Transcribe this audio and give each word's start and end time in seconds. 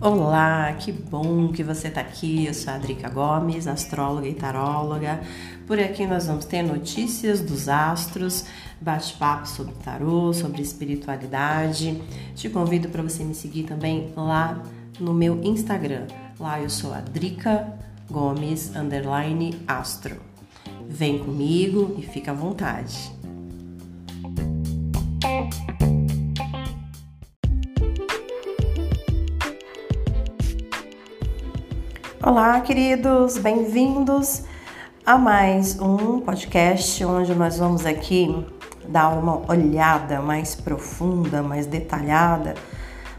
Olá, 0.00 0.72
que 0.74 0.92
bom 0.92 1.48
que 1.48 1.64
você 1.64 1.88
está 1.88 2.00
aqui. 2.00 2.46
Eu 2.46 2.54
sou 2.54 2.72
a 2.72 3.08
Gomes, 3.08 3.66
astróloga 3.66 4.28
e 4.28 4.34
taróloga. 4.34 5.20
Por 5.66 5.80
aqui 5.80 6.06
nós 6.06 6.28
vamos 6.28 6.44
ter 6.44 6.62
notícias 6.62 7.40
dos 7.40 7.68
astros, 7.68 8.44
bate-papo 8.80 9.48
sobre 9.48 9.74
tarô, 9.82 10.32
sobre 10.32 10.62
espiritualidade. 10.62 12.00
Te 12.36 12.48
convido 12.48 12.88
para 12.88 13.02
você 13.02 13.24
me 13.24 13.34
seguir 13.34 13.64
também 13.64 14.12
lá 14.16 14.62
no 15.00 15.12
meu 15.12 15.42
Instagram. 15.42 16.06
Lá 16.38 16.60
eu 16.60 16.70
sou 16.70 16.94
a 16.94 17.00
Drica 17.00 17.76
Gomes 18.08 18.76
underline 18.76 19.60
astro. 19.66 20.20
Vem 20.88 21.18
comigo 21.18 21.96
e 21.98 22.02
fica 22.02 22.30
à 22.30 22.34
vontade. 22.34 23.15
Olá, 32.26 32.60
queridos, 32.60 33.38
bem-vindos 33.38 34.42
a 35.06 35.16
mais 35.16 35.78
um 35.80 36.18
podcast 36.18 37.04
onde 37.04 37.32
nós 37.36 37.56
vamos 37.56 37.86
aqui 37.86 38.44
dar 38.88 39.10
uma 39.10 39.48
olhada 39.48 40.20
mais 40.20 40.52
profunda, 40.52 41.40
mais 41.40 41.66
detalhada 41.66 42.54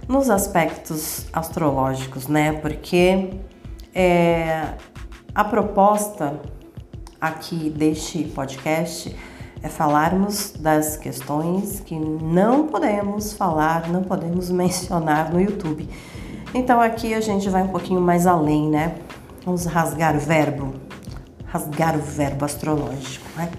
nos 0.10 0.30
aspectos 0.30 1.26
astrológicos, 1.32 2.28
né? 2.28 2.52
Porque 2.52 3.30
é, 3.96 4.74
a 5.34 5.44
proposta 5.46 6.42
aqui 7.22 7.70
deste 7.70 8.26
podcast 8.26 9.16
é 9.64 9.70
falarmos 9.70 10.52
das 10.60 10.98
questões 10.98 11.80
que 11.80 11.98
não 11.98 12.68
podemos 12.68 13.32
falar, 13.32 13.88
não 13.88 14.04
podemos 14.04 14.52
mencionar 14.52 15.32
no 15.32 15.40
YouTube 15.40 15.88
então 16.58 16.82
aqui 16.82 17.14
a 17.14 17.22
gente 17.22 17.48
vai 17.50 17.62
um 17.62 17.68
pouquinho 17.68 18.02
mais 18.02 18.26
além, 18.26 18.68
né? 18.70 18.96
Vamos 19.46 19.66
rasgar 19.66 20.16
o 20.16 20.20
verbo, 20.20 20.74
rasgar 21.46 21.96
o 21.96 22.02
verbo 22.02 22.44
astrológico, 22.44 23.26
né? 23.38 23.50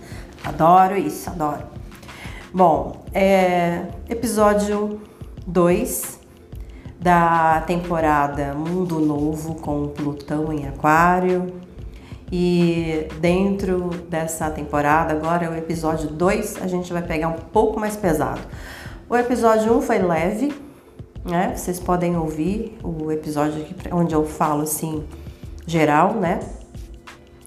Adoro 0.45 0.97
isso, 0.97 1.31
adoro. 1.31 1.63
Bom, 2.53 3.05
é, 3.15 3.85
episódio 4.09 5.01
2 5.47 6.19
da 7.01 7.63
temporada 7.67 8.53
Mundo 8.55 8.99
Novo 8.99 9.55
com 9.55 9.89
Plutão 9.89 10.53
em 10.53 10.67
Aquário. 10.67 11.55
E 12.31 13.07
dentro 13.21 13.91
dessa 14.11 14.51
temporada, 14.51 15.13
agora 15.13 15.47
é 15.47 15.49
o 15.49 15.57
episódio 15.57 16.09
2, 16.11 16.61
a 16.61 16.67
gente 16.67 16.93
vai 16.93 17.03
pegar 17.03 17.29
um 17.29 17.39
pouco 17.53 17.79
mais 17.81 17.97
pesado. 17.97 18.41
O 19.09 19.17
episódio 19.17 19.73
1 19.73 19.79
um 19.79 19.81
foi 19.81 19.99
leve, 19.99 20.53
né? 21.25 21.55
Vocês 21.57 21.79
podem 21.79 22.17
ouvir 22.17 22.79
o 22.83 23.11
episódio 23.11 23.63
aqui 23.63 23.75
onde 23.93 24.15
eu 24.15 24.25
falo 24.25 24.63
assim, 24.63 25.05
geral, 25.67 26.15
né? 26.15 26.41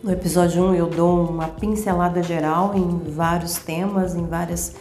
No 0.04 0.12
episódio 0.12 0.64
1 0.64 0.76
eu 0.76 0.88
dou 0.88 1.30
uma 1.30 1.48
pincelada 1.48 2.24
geral 2.24 2.74
em 2.76 3.12
vários 3.12 3.58
temas, 3.58 4.16
em 4.16 4.26
várias 4.26 4.76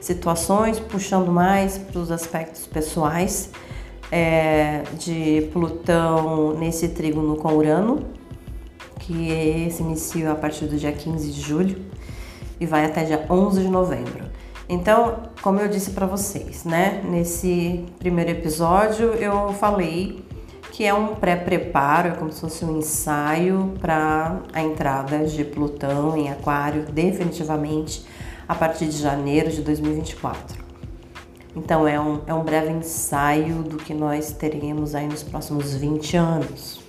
situações, 0.00 0.78
puxando 0.78 1.32
mais 1.32 1.78
para 1.78 1.98
os 1.98 2.10
aspectos 2.10 2.66
pessoais 2.66 3.50
é, 4.10 4.82
de 4.98 5.48
Plutão 5.52 6.54
nesse 6.54 6.88
trígono 6.88 7.36
com 7.36 7.54
Urano, 7.54 8.04
que 9.00 9.68
se 9.70 9.82
inicia 9.82 10.32
a 10.32 10.34
partir 10.34 10.66
do 10.66 10.76
dia 10.76 10.92
15 10.92 11.30
de 11.30 11.40
julho 11.40 11.84
e 12.60 12.66
vai 12.66 12.84
até 12.84 13.04
dia 13.04 13.24
11 13.28 13.62
de 13.62 13.68
novembro. 13.68 14.25
Então, 14.68 15.22
como 15.42 15.60
eu 15.60 15.68
disse 15.68 15.92
para 15.92 16.06
vocês, 16.06 16.64
né, 16.64 17.00
nesse 17.04 17.84
primeiro 17.98 18.30
episódio 18.30 19.12
eu 19.14 19.52
falei 19.54 20.24
que 20.72 20.84
é 20.84 20.92
um 20.92 21.14
pré-preparo, 21.14 22.08
é 22.08 22.10
como 22.10 22.30
se 22.30 22.40
fosse 22.40 22.64
um 22.64 22.78
ensaio 22.78 23.74
para 23.80 24.40
a 24.52 24.60
entrada 24.60 25.24
de 25.24 25.44
Plutão 25.44 26.16
em 26.16 26.28
Aquário, 26.28 26.82
definitivamente 26.92 28.04
a 28.46 28.54
partir 28.54 28.86
de 28.86 28.98
janeiro 28.98 29.50
de 29.50 29.62
2024. 29.62 30.64
Então, 31.56 31.88
é 31.88 31.98
um, 31.98 32.20
é 32.26 32.34
um 32.34 32.44
breve 32.44 32.70
ensaio 32.70 33.62
do 33.62 33.78
que 33.78 33.94
nós 33.94 34.32
teremos 34.32 34.94
aí 34.94 35.06
nos 35.06 35.22
próximos 35.22 35.74
20 35.74 36.16
anos. 36.18 36.85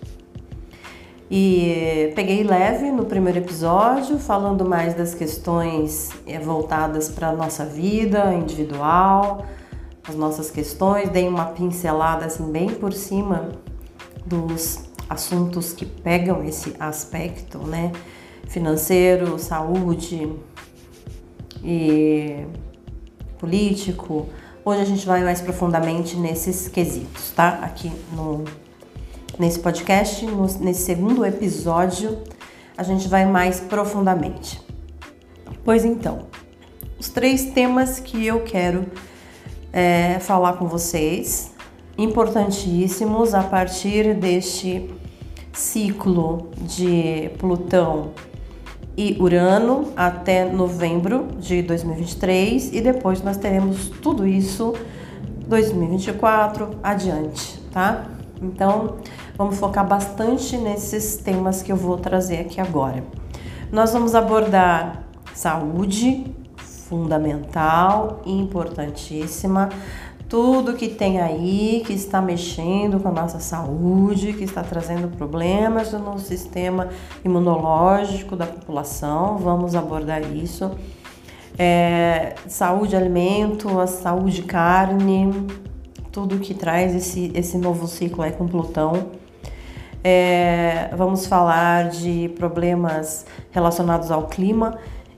E 1.29 2.13
peguei 2.15 2.41
leve 2.41 2.89
no 2.89 3.03
primeiro 3.03 3.39
episódio, 3.39 4.17
falando 4.17 4.63
mais 4.63 4.93
das 4.93 5.13
questões 5.13 6.09
eh, 6.25 6.39
voltadas 6.39 7.09
para 7.09 7.29
a 7.29 7.33
nossa 7.33 7.65
vida 7.65 8.33
individual, 8.33 9.45
as 10.07 10.15
nossas 10.15 10.49
questões, 10.49 11.09
dei 11.09 11.27
uma 11.27 11.47
pincelada 11.47 12.25
assim 12.25 12.49
bem 12.49 12.69
por 12.69 12.93
cima 12.93 13.49
dos 14.25 14.79
assuntos 15.09 15.73
que 15.73 15.85
pegam 15.85 16.43
esse 16.45 16.73
aspecto, 16.79 17.57
né? 17.59 17.91
Financeiro, 18.47 19.37
saúde 19.37 20.31
e 21.61 22.45
político. 23.37 24.27
Hoje 24.63 24.81
a 24.81 24.85
gente 24.85 25.05
vai 25.05 25.25
mais 25.25 25.41
profundamente 25.41 26.15
nesses 26.15 26.69
quesitos, 26.69 27.31
tá? 27.31 27.59
Aqui 27.61 27.91
no 28.13 28.45
Nesse 29.39 29.59
podcast, 29.59 30.25
nesse 30.59 30.81
segundo 30.81 31.23
episódio, 31.23 32.17
a 32.75 32.81
gente 32.81 33.07
vai 33.07 33.23
mais 33.23 33.59
profundamente. 33.59 34.59
Pois 35.63 35.85
então, 35.85 36.21
os 36.99 37.09
três 37.09 37.51
temas 37.51 37.99
que 37.99 38.25
eu 38.25 38.41
quero 38.41 38.87
é, 39.71 40.17
falar 40.19 40.53
com 40.53 40.65
vocês, 40.65 41.51
importantíssimos 41.99 43.35
a 43.35 43.43
partir 43.43 44.15
deste 44.15 44.89
ciclo 45.53 46.49
de 46.59 47.29
Plutão 47.37 48.13
e 48.97 49.17
Urano 49.19 49.93
até 49.95 50.45
novembro 50.45 51.27
de 51.39 51.61
2023 51.61 52.73
e 52.73 52.81
depois 52.81 53.21
nós 53.21 53.37
teremos 53.37 53.89
tudo 54.01 54.25
isso 54.27 54.73
2024 55.47 56.79
adiante, 56.81 57.59
tá? 57.71 58.17
Então, 58.41 58.97
vamos 59.37 59.57
focar 59.59 59.87
bastante 59.87 60.57
nesses 60.57 61.17
temas 61.17 61.61
que 61.61 61.71
eu 61.71 61.75
vou 61.75 61.97
trazer 61.97 62.39
aqui 62.39 62.59
agora. 62.59 63.03
Nós 63.71 63.93
vamos 63.93 64.15
abordar 64.15 65.03
saúde, 65.33 66.25
fundamental, 66.57 68.21
importantíssima, 68.25 69.69
tudo 70.27 70.73
que 70.73 70.89
tem 70.89 71.21
aí 71.21 71.83
que 71.85 71.93
está 71.93 72.21
mexendo 72.21 72.99
com 72.99 73.07
a 73.07 73.11
nossa 73.11 73.39
saúde, 73.39 74.33
que 74.33 74.43
está 74.43 74.61
trazendo 74.61 75.07
problemas 75.15 75.93
no 75.93 76.19
sistema 76.19 76.89
imunológico 77.23 78.35
da 78.35 78.45
população, 78.45 79.37
vamos 79.37 79.75
abordar 79.75 80.21
isso. 80.33 80.71
É, 81.57 82.35
saúde 82.47 82.95
alimento, 82.95 83.79
a 83.79 83.87
saúde 83.87 84.43
carne, 84.43 85.31
tudo 86.11 86.39
que 86.39 86.53
traz 86.53 86.93
esse, 86.93 87.31
esse 87.33 87.57
novo 87.57 87.87
ciclo 87.87 88.23
aí 88.23 88.31
com 88.31 88.47
Plutão. 88.47 89.11
É, 90.03 90.89
vamos 90.95 91.25
falar 91.25 91.89
de 91.89 92.29
problemas 92.37 93.25
relacionados 93.51 94.11
ao 94.11 94.27
clima 94.27 94.77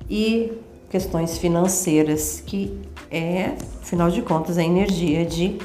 e 0.09 0.53
questões 0.89 1.37
financeiras, 1.37 2.41
que 2.45 2.79
é, 3.11 3.53
afinal 3.81 4.09
de 4.09 4.21
contas, 4.21 4.57
a 4.57 4.63
energia 4.63 5.25
de 5.25 5.57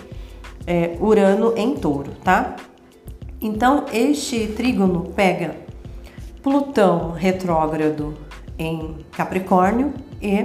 é, 0.66 0.96
Urano 1.00 1.54
em 1.56 1.74
touro, 1.74 2.12
tá? 2.22 2.56
Então, 3.40 3.84
este 3.92 4.48
trígono 4.48 5.12
pega 5.14 5.56
Plutão 6.42 7.12
retrógrado 7.12 8.14
em 8.58 8.96
Capricórnio 9.12 9.94
e 10.20 10.44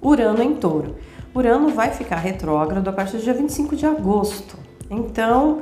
Urano 0.00 0.42
em 0.42 0.54
touro. 0.54 0.96
Urano 1.34 1.70
vai 1.70 1.90
ficar 1.90 2.16
retrógrado 2.16 2.88
a 2.88 2.92
partir 2.92 3.16
do 3.16 3.22
dia 3.22 3.34
25 3.34 3.76
de 3.76 3.86
agosto. 3.86 4.56
Então, 4.90 5.60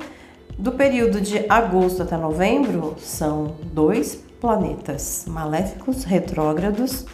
do 0.62 0.70
período 0.70 1.20
de 1.20 1.44
agosto 1.49 2.05
até 2.05 2.17
novembro, 2.17 2.94
são 3.00 3.56
dois 3.73 4.23
planetas 4.41 5.25
maléficos 5.26 6.05
retrógrados 6.05 7.05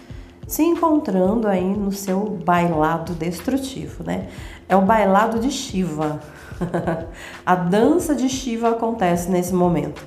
se 0.47 0.63
encontrando 0.63 1.49
aí 1.49 1.65
no 1.65 1.91
seu 1.91 2.39
bailado 2.45 3.15
destrutivo, 3.15 4.05
né? 4.05 4.29
É 4.69 4.77
o 4.77 4.83
bailado 4.83 5.39
de 5.39 5.51
Shiva. 5.51 6.21
a 7.45 7.55
dança 7.55 8.15
de 8.15 8.29
Shiva 8.29 8.69
acontece 8.69 9.31
nesse 9.31 9.55
momento. 9.55 10.07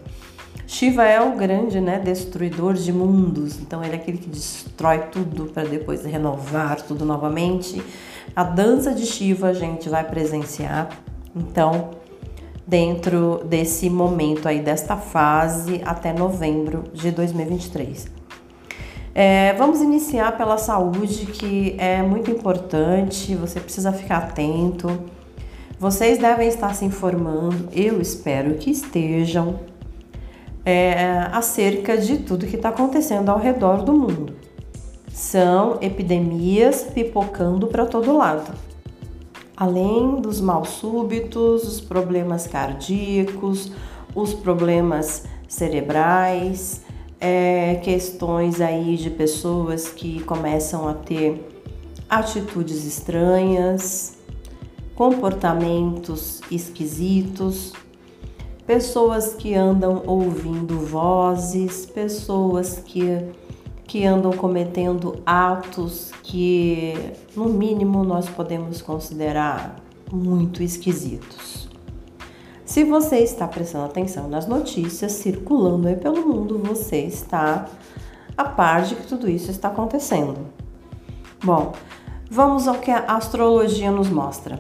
Shiva 0.68 1.04
é 1.04 1.20
o 1.20 1.36
grande, 1.36 1.82
né, 1.82 1.98
destruidor 1.98 2.76
de 2.76 2.94
mundos. 2.94 3.60
Então 3.60 3.84
ele 3.84 3.94
é 3.94 3.96
aquele 3.96 4.20
que 4.20 4.30
destrói 4.30 5.00
tudo 5.12 5.46
para 5.46 5.64
depois 5.64 6.06
renovar 6.06 6.80
tudo 6.84 7.06
novamente. 7.06 7.82
A 8.36 8.44
dança 8.44 8.94
de 8.94 9.08
Shiva 9.08 9.48
a 9.48 9.54
gente 9.54 9.90
vai 9.90 10.04
presenciar, 10.04 10.90
então, 11.36 12.01
dentro 12.66 13.42
desse 13.46 13.90
momento 13.90 14.48
aí, 14.48 14.60
desta 14.60 14.96
fase 14.96 15.82
até 15.84 16.14
novembro 16.14 16.84
de 16.94 17.12
2023. 17.12 18.22
É, 19.14 19.54
vamos 19.54 19.82
iniciar 19.82 20.38
pela 20.38 20.58
saúde, 20.58 21.26
que 21.26 21.76
é 21.78 22.02
muito 22.02 22.32
importante, 22.32 23.36
você 23.36 23.60
precisa 23.60 23.92
ficar 23.92 24.20
atento. 24.20 25.02
Vocês 25.78 26.18
devem 26.18 26.48
estar 26.48 26.74
se 26.74 26.86
informando, 26.86 27.68
eu 27.74 28.00
espero 28.00 28.56
que 28.56 28.70
estejam, 28.70 29.60
é, 30.64 31.28
acerca 31.32 31.98
de 31.98 32.20
tudo 32.20 32.46
que 32.46 32.56
está 32.56 32.70
acontecendo 32.70 33.30
ao 33.30 33.40
redor 33.40 33.84
do 33.84 33.92
mundo. 33.92 34.36
São 35.12 35.78
epidemias 35.82 36.84
pipocando 36.84 37.68
para 37.68 37.86
todo 37.86 38.16
lado. 38.16 38.54
Além 39.56 40.22
dos 40.22 40.42
mal 40.42 40.66
súbitos, 40.66 41.64
os 41.64 41.82
problemas 41.82 42.48
cardíacos, 42.48 43.72
os 44.16 44.34
problemas 44.34 45.26
cerebrais, 45.48 46.82
é, 47.20 47.76
questões 47.84 48.60
aí 48.60 48.98
de 48.98 49.10
pessoas 49.10 49.90
que 49.90 50.24
começam 50.24 50.88
a 50.88 50.94
ter 50.94 51.48
atitudes 52.10 52.84
estranhas, 52.84 54.18
comportamentos 54.96 56.42
esquisitos, 56.50 57.74
pessoas 58.66 59.34
que 59.34 59.54
andam 59.54 60.04
ouvindo 60.06 60.80
vozes, 60.80 61.86
pessoas 61.86 62.82
que, 62.86 63.04
que 63.92 64.06
andam 64.06 64.32
cometendo 64.32 65.22
atos 65.26 66.14
que, 66.24 66.94
no 67.36 67.50
mínimo, 67.50 68.06
nós 68.06 68.30
podemos 68.30 68.82
considerar 68.82 69.76
muito 70.10 70.64
esquisitos. 70.64 71.68
Se 72.64 72.86
você 72.86 73.18
está 73.18 73.46
prestando 73.46 73.84
atenção 73.84 74.30
nas 74.30 74.48
notícias 74.48 75.12
circulando 75.12 75.90
aí 75.90 75.98
pelo 75.98 76.26
mundo, 76.26 76.58
você 76.58 77.02
está 77.02 77.68
a 78.38 78.46
par 78.46 78.84
de 78.84 78.96
que 78.96 79.06
tudo 79.06 79.30
isso 79.30 79.52
está 79.52 79.68
acontecendo. 79.68 80.38
Bom, 81.44 81.74
vamos 82.30 82.70
ao 82.70 82.76
que 82.76 82.92
a 82.92 83.00
astrologia 83.18 83.92
nos 83.92 84.10
mostra. 84.10 84.58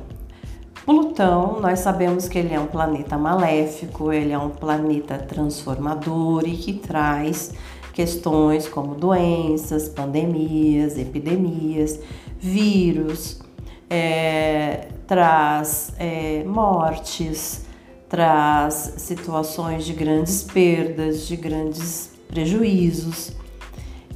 Plutão, 0.85 1.61
nós 1.61 1.79
sabemos 1.79 2.27
que 2.27 2.37
ele 2.37 2.53
é 2.53 2.59
um 2.59 2.67
planeta 2.67 3.17
maléfico, 3.17 4.11
ele 4.11 4.33
é 4.33 4.37
um 4.37 4.49
planeta 4.49 5.17
transformador 5.17 6.43
e 6.45 6.57
que 6.57 6.73
traz 6.73 7.53
questões 7.93 8.67
como 8.67 8.95
doenças, 8.95 9.89
pandemias, 9.89 10.97
epidemias, 10.97 11.99
vírus, 12.39 13.41
é, 13.89 14.87
traz 15.05 15.93
é, 15.99 16.43
mortes, 16.43 17.65
traz 18.07 18.93
situações 18.97 19.85
de 19.85 19.93
grandes 19.93 20.43
perdas, 20.43 21.27
de 21.27 21.35
grandes 21.35 22.11
prejuízos. 22.27 23.31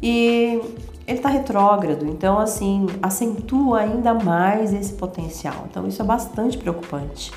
E 0.01 0.61
ele 1.07 1.17
está 1.17 1.29
retrógrado, 1.29 2.05
então 2.05 2.39
assim 2.39 2.87
acentua 3.01 3.81
ainda 3.81 4.13
mais 4.13 4.73
esse 4.73 4.93
potencial. 4.93 5.67
Então 5.69 5.87
isso 5.87 6.01
é 6.01 6.05
bastante 6.05 6.57
preocupante. 6.57 7.31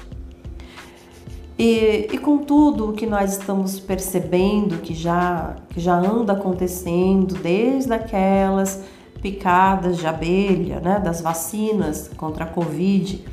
E, 1.58 2.08
e 2.12 2.18
com 2.18 2.38
tudo 2.38 2.90
o 2.90 2.92
que 2.92 3.04
nós 3.04 3.32
estamos 3.32 3.80
percebendo 3.80 4.78
que 4.78 4.94
já, 4.94 5.56
que 5.70 5.80
já 5.80 5.98
anda 5.98 6.32
acontecendo, 6.32 7.34
desde 7.34 7.92
aquelas 7.92 8.84
picadas 9.20 9.98
de 9.98 10.06
abelha, 10.06 10.78
né, 10.78 11.00
das 11.00 11.20
vacinas 11.20 12.08
contra 12.16 12.44
a 12.44 12.46
Covid, 12.46 13.24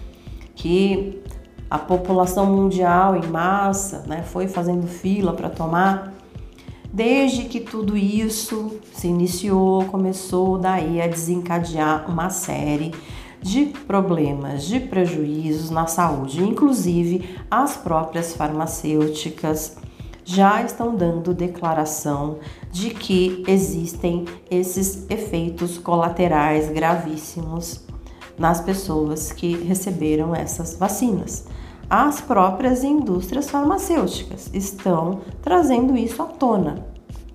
que 0.55 1.21
a 1.69 1.77
população 1.77 2.47
mundial 2.47 3.15
em 3.15 3.27
massa 3.27 4.03
né, 4.07 4.23
foi 4.23 4.47
fazendo 4.47 4.87
fila 4.87 5.31
para 5.33 5.49
tomar. 5.49 6.11
Desde 6.91 7.43
que 7.43 7.59
tudo 7.59 7.95
isso 7.95 8.79
se 8.91 9.07
iniciou, 9.07 9.85
começou 9.85 10.57
daí 10.57 10.99
a 10.99 11.07
desencadear 11.07 12.09
uma 12.09 12.31
série 12.31 12.91
de 13.45 13.67
problemas, 13.85 14.63
de 14.63 14.79
prejuízos 14.79 15.69
na 15.69 15.85
saúde, 15.85 16.41
inclusive 16.41 17.37
as 17.49 17.77
próprias 17.77 18.33
farmacêuticas 18.33 19.77
já 20.23 20.63
estão 20.63 20.95
dando 20.95 21.31
declaração 21.31 22.39
de 22.71 22.89
que 22.89 23.43
existem 23.47 24.25
esses 24.49 25.05
efeitos 25.11 25.77
colaterais 25.77 26.71
gravíssimos 26.71 27.85
nas 28.35 28.61
pessoas 28.61 29.31
que 29.31 29.55
receberam 29.55 30.33
essas 30.35 30.75
vacinas. 30.75 31.45
As 31.87 32.19
próprias 32.19 32.83
indústrias 32.83 33.47
farmacêuticas 33.47 34.49
estão 34.55 35.21
trazendo 35.43 35.95
isso 35.95 36.19
à 36.23 36.25
tona, 36.25 36.83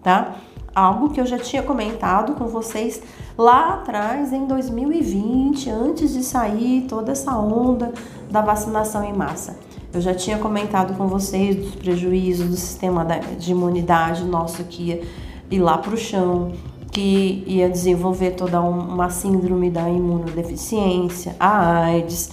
tá? 0.02 0.34
Algo 0.74 1.10
que 1.10 1.20
eu 1.20 1.26
já 1.26 1.38
tinha 1.38 1.62
comentado 1.62 2.34
com 2.34 2.46
vocês 2.46 3.02
lá 3.36 3.74
atrás, 3.74 4.32
em 4.32 4.46
2020, 4.46 5.68
antes 5.68 6.12
de 6.12 6.22
sair 6.22 6.86
toda 6.88 7.12
essa 7.12 7.36
onda 7.36 7.92
da 8.30 8.40
vacinação 8.40 9.04
em 9.04 9.12
massa. 9.12 9.58
Eu 9.92 10.00
já 10.00 10.14
tinha 10.14 10.38
comentado 10.38 10.96
com 10.96 11.08
vocês 11.08 11.56
dos 11.56 11.74
prejuízos 11.74 12.48
do 12.48 12.56
sistema 12.56 13.04
de 13.36 13.50
imunidade 13.50 14.24
nosso 14.24 14.62
que 14.64 14.84
ia 14.84 15.02
ir 15.50 15.58
lá 15.58 15.76
para 15.78 15.94
o 15.94 15.96
chão, 15.96 16.52
que 16.92 17.42
ia 17.46 17.68
desenvolver 17.68 18.32
toda 18.32 18.60
uma 18.60 19.10
síndrome 19.10 19.70
da 19.70 19.88
imunodeficiência, 19.88 21.34
a 21.40 21.84
AIDS 21.84 22.30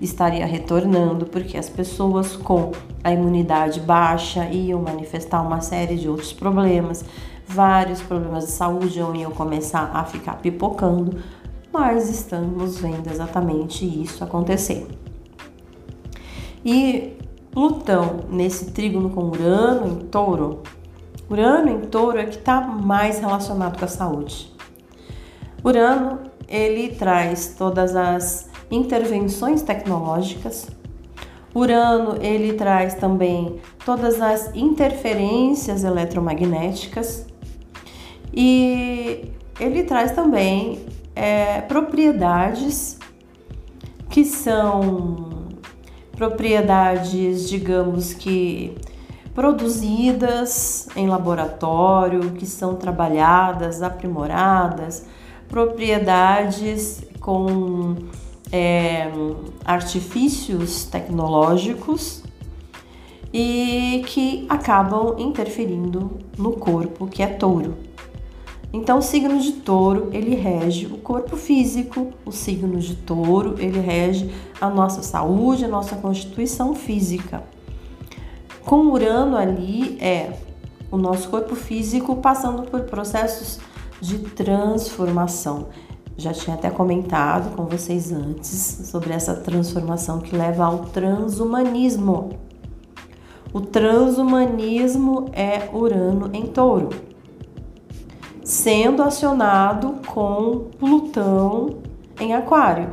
estaria 0.00 0.46
retornando, 0.46 1.26
porque 1.26 1.56
as 1.56 1.68
pessoas 1.68 2.34
com 2.36 2.72
a 3.04 3.12
imunidade 3.12 3.80
baixa 3.80 4.46
iam 4.46 4.80
manifestar 4.80 5.42
uma 5.42 5.60
série 5.60 5.96
de 5.96 6.08
outros 6.08 6.32
problemas, 6.32 7.04
vários 7.50 8.00
problemas 8.00 8.46
de 8.46 8.52
saúde 8.52 8.98
iam 8.98 9.30
começar 9.32 9.90
a 9.92 10.04
ficar 10.04 10.34
pipocando. 10.36 11.18
Nós 11.72 12.08
estamos 12.08 12.78
vendo 12.78 13.08
exatamente 13.10 13.84
isso 13.84 14.22
acontecer. 14.24 14.86
E 16.64 17.16
Plutão 17.50 18.20
nesse 18.30 18.70
trígono 18.70 19.10
com 19.10 19.24
Urano 19.24 19.88
em 19.88 19.96
touro 20.06 20.62
Urano 21.28 21.68
em 21.68 21.80
touro 21.80 22.18
é 22.18 22.24
que 22.24 22.36
está 22.36 22.60
mais 22.60 23.20
relacionado 23.20 23.78
com 23.78 23.84
a 23.84 23.88
saúde. 23.88 24.52
Urano, 25.64 26.18
ele 26.48 26.88
traz 26.96 27.54
todas 27.56 27.94
as 27.94 28.48
intervenções 28.68 29.62
tecnológicas. 29.62 30.68
Urano, 31.54 32.16
ele 32.20 32.54
traz 32.54 32.94
também 32.94 33.60
todas 33.84 34.20
as 34.20 34.54
interferências 34.56 35.84
eletromagnéticas. 35.84 37.26
E 38.32 39.32
ele 39.58 39.82
traz 39.84 40.12
também 40.12 40.80
é, 41.14 41.60
propriedades 41.62 42.98
que 44.08 44.24
são 44.24 45.30
propriedades, 46.16 47.48
digamos 47.48 48.12
que 48.12 48.76
produzidas 49.34 50.88
em 50.96 51.08
laboratório, 51.08 52.32
que 52.32 52.44
são 52.44 52.74
trabalhadas, 52.74 53.82
aprimoradas, 53.82 55.06
propriedades 55.48 57.02
com 57.20 57.96
é, 58.52 59.08
artifícios 59.64 60.84
tecnológicos 60.84 62.22
e 63.32 64.02
que 64.06 64.44
acabam 64.48 65.14
interferindo 65.18 66.18
no 66.36 66.52
corpo, 66.52 67.06
que 67.06 67.22
é 67.22 67.26
touro. 67.26 67.89
Então, 68.72 68.98
o 68.98 69.02
signo 69.02 69.40
de 69.40 69.52
touro, 69.52 70.10
ele 70.12 70.34
rege 70.36 70.86
o 70.86 70.98
corpo 70.98 71.36
físico, 71.36 72.12
o 72.24 72.30
signo 72.30 72.78
de 72.78 72.94
touro, 72.94 73.56
ele 73.58 73.80
rege 73.80 74.30
a 74.60 74.70
nossa 74.70 75.02
saúde, 75.02 75.64
a 75.64 75.68
nossa 75.68 75.96
constituição 75.96 76.74
física. 76.74 77.42
Com 78.64 78.86
Urano 78.86 79.36
ali 79.36 79.98
é 80.00 80.32
o 80.90 80.96
nosso 80.96 81.28
corpo 81.28 81.56
físico 81.56 82.16
passando 82.16 82.62
por 82.62 82.82
processos 82.82 83.58
de 84.00 84.18
transformação. 84.18 85.66
Já 86.16 86.32
tinha 86.32 86.54
até 86.54 86.70
comentado 86.70 87.56
com 87.56 87.64
vocês 87.64 88.12
antes 88.12 88.82
sobre 88.90 89.12
essa 89.12 89.34
transformação 89.34 90.20
que 90.20 90.36
leva 90.36 90.64
ao 90.64 90.80
transhumanismo. 90.80 92.38
O 93.52 93.60
transhumanismo 93.60 95.28
é 95.32 95.68
Urano 95.72 96.30
em 96.32 96.46
touro, 96.46 96.90
sendo 98.50 99.00
acionado 99.00 100.00
com 100.08 100.66
Plutão 100.76 101.76
em 102.20 102.34
Aquário, 102.34 102.88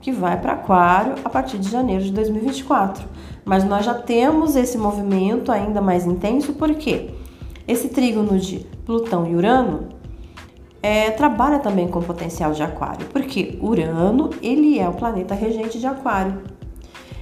que 0.00 0.12
vai 0.12 0.40
para 0.40 0.52
Aquário 0.52 1.14
a 1.24 1.28
partir 1.28 1.58
de 1.58 1.68
janeiro 1.68 2.04
de 2.04 2.12
2024. 2.12 3.04
Mas 3.44 3.64
nós 3.64 3.84
já 3.84 3.94
temos 3.94 4.54
esse 4.54 4.78
movimento 4.78 5.50
ainda 5.50 5.80
mais 5.80 6.06
intenso, 6.06 6.52
porque 6.52 7.10
esse 7.66 7.88
trígono 7.88 8.38
de 8.38 8.60
Plutão 8.86 9.26
e 9.26 9.34
Urano 9.34 9.88
é, 10.80 11.10
trabalha 11.10 11.58
também 11.58 11.88
com 11.88 12.00
potencial 12.00 12.52
de 12.52 12.62
aquário, 12.62 13.08
porque 13.08 13.58
Urano 13.60 14.30
ele 14.40 14.78
é 14.78 14.88
o 14.88 14.92
planeta 14.92 15.34
regente 15.34 15.80
de 15.80 15.86
aquário. 15.88 16.42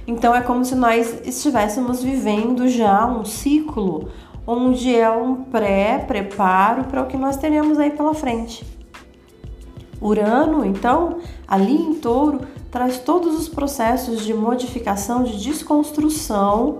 Então 0.07 0.35
é 0.35 0.41
como 0.41 0.63
se 0.63 0.75
nós 0.75 1.19
estivéssemos 1.25 2.03
vivendo 2.03 2.67
já 2.67 3.07
um 3.07 3.25
ciclo 3.25 4.09
onde 4.47 4.95
é 4.95 5.09
um 5.09 5.43
pré-preparo 5.43 6.85
para 6.85 7.01
o 7.01 7.07
que 7.07 7.17
nós 7.17 7.37
teremos 7.37 7.79
aí 7.79 7.91
pela 7.91 8.13
frente. 8.13 8.65
Urano, 10.01 10.65
então, 10.65 11.17
ali 11.47 11.75
em 11.75 11.95
touro, 11.95 12.41
traz 12.69 12.99
todos 12.99 13.39
os 13.39 13.47
processos 13.47 14.23
de 14.23 14.33
modificação, 14.33 15.23
de 15.23 15.41
desconstrução 15.41 16.79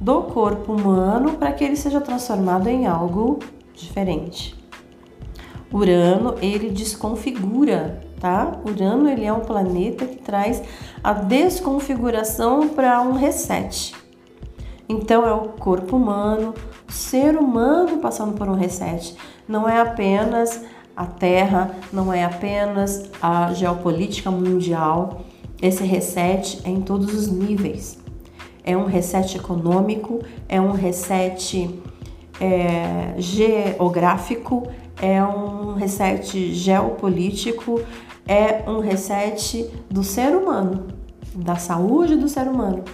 do 0.00 0.22
corpo 0.22 0.72
humano 0.72 1.32
para 1.32 1.52
que 1.52 1.64
ele 1.64 1.76
seja 1.76 2.00
transformado 2.00 2.68
em 2.68 2.86
algo 2.86 3.38
diferente. 3.74 4.58
Urano, 5.72 6.34
ele 6.42 6.70
desconfigura, 6.70 8.00
tá? 8.20 8.58
Urano, 8.64 9.08
ele 9.08 9.24
é 9.24 9.32
um 9.32 9.40
planeta 9.40 10.06
que 10.06 10.16
traz 10.16 10.62
a 11.02 11.12
desconfiguração 11.12 12.68
para 12.68 13.00
um 13.02 13.12
reset. 13.12 13.94
Então 14.88 15.26
é 15.26 15.32
o 15.32 15.50
corpo 15.50 15.96
humano, 15.96 16.52
ser 16.90 17.36
humano 17.36 17.98
passando 17.98 18.34
por 18.34 18.48
um 18.48 18.54
reset. 18.54 19.16
Não 19.48 19.68
é 19.68 19.80
apenas 19.80 20.62
a 20.96 21.06
Terra, 21.06 21.74
não 21.92 22.12
é 22.12 22.24
apenas 22.24 23.10
a 23.22 23.52
geopolítica 23.52 24.30
mundial. 24.30 25.22
Esse 25.62 25.84
reset 25.84 26.60
é 26.64 26.70
em 26.70 26.80
todos 26.80 27.14
os 27.14 27.28
níveis. 27.28 27.98
É 28.64 28.76
um 28.76 28.84
reset 28.84 29.36
econômico, 29.36 30.20
é 30.48 30.60
um 30.60 30.72
reset 30.72 31.70
é, 32.40 33.14
geográfico, 33.18 34.68
é 35.00 35.22
um 35.22 35.74
reset 35.74 36.52
geopolítico, 36.52 37.80
é 38.26 38.68
um 38.68 38.80
reset 38.80 39.70
do 39.90 40.04
ser 40.04 40.36
humano, 40.36 40.88
da 41.34 41.56
saúde 41.56 42.16
do 42.16 42.28
ser 42.28 42.46
humano. 42.46 42.84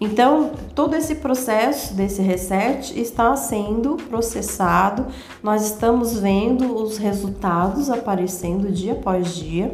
Então, 0.00 0.50
todo 0.74 0.94
esse 0.94 1.16
processo 1.16 1.94
desse 1.94 2.20
reset 2.20 2.98
está 3.00 3.34
sendo 3.34 3.96
processado, 3.96 5.06
nós 5.42 5.64
estamos 5.64 6.18
vendo 6.18 6.74
os 6.76 6.98
resultados 6.98 7.90
aparecendo 7.90 8.70
dia 8.70 8.92
após 8.92 9.34
dia 9.34 9.72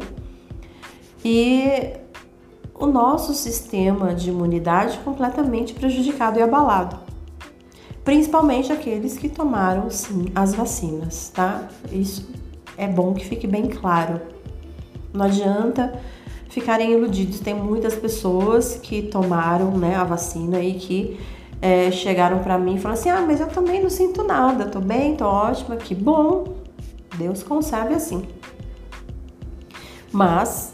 e 1.25 1.93
o 2.73 2.85
nosso 2.85 3.33
sistema 3.33 4.15
de 4.15 4.29
imunidade 4.29 4.97
completamente 4.99 5.73
prejudicado 5.73 6.39
e 6.39 6.41
abalado. 6.41 6.99
Principalmente 8.03 8.71
aqueles 8.71 9.17
que 9.17 9.29
tomaram 9.29 9.89
sim 9.89 10.25
as 10.35 10.53
vacinas, 10.53 11.29
tá? 11.33 11.67
Isso 11.91 12.29
é 12.77 12.87
bom 12.87 13.13
que 13.13 13.25
fique 13.25 13.47
bem 13.47 13.67
claro. 13.67 14.21
Não 15.13 15.25
adianta 15.25 16.01
ficarem 16.53 16.91
iludidos. 16.91 17.39
Tem 17.39 17.55
muitas 17.55 17.95
pessoas 17.95 18.75
que 18.75 19.01
tomaram 19.01 19.71
né, 19.75 19.95
a 19.95 20.03
vacina 20.03 20.61
e 20.61 20.75
que 20.75 21.19
é, 21.59 21.89
chegaram 21.89 22.39
para 22.39 22.57
mim 22.59 22.75
e 22.75 22.79
falaram 22.79 22.99
assim: 22.99 23.09
Ah, 23.09 23.21
mas 23.21 23.39
eu 23.39 23.47
também 23.47 23.81
não 23.81 23.89
sinto 23.89 24.23
nada, 24.23 24.67
tô 24.67 24.79
bem, 24.79 25.15
tô 25.15 25.25
ótima, 25.25 25.75
que 25.75 25.95
bom. 25.95 26.61
Deus 27.17 27.41
conserve 27.41 27.95
assim. 27.95 28.27
Mas 30.11 30.73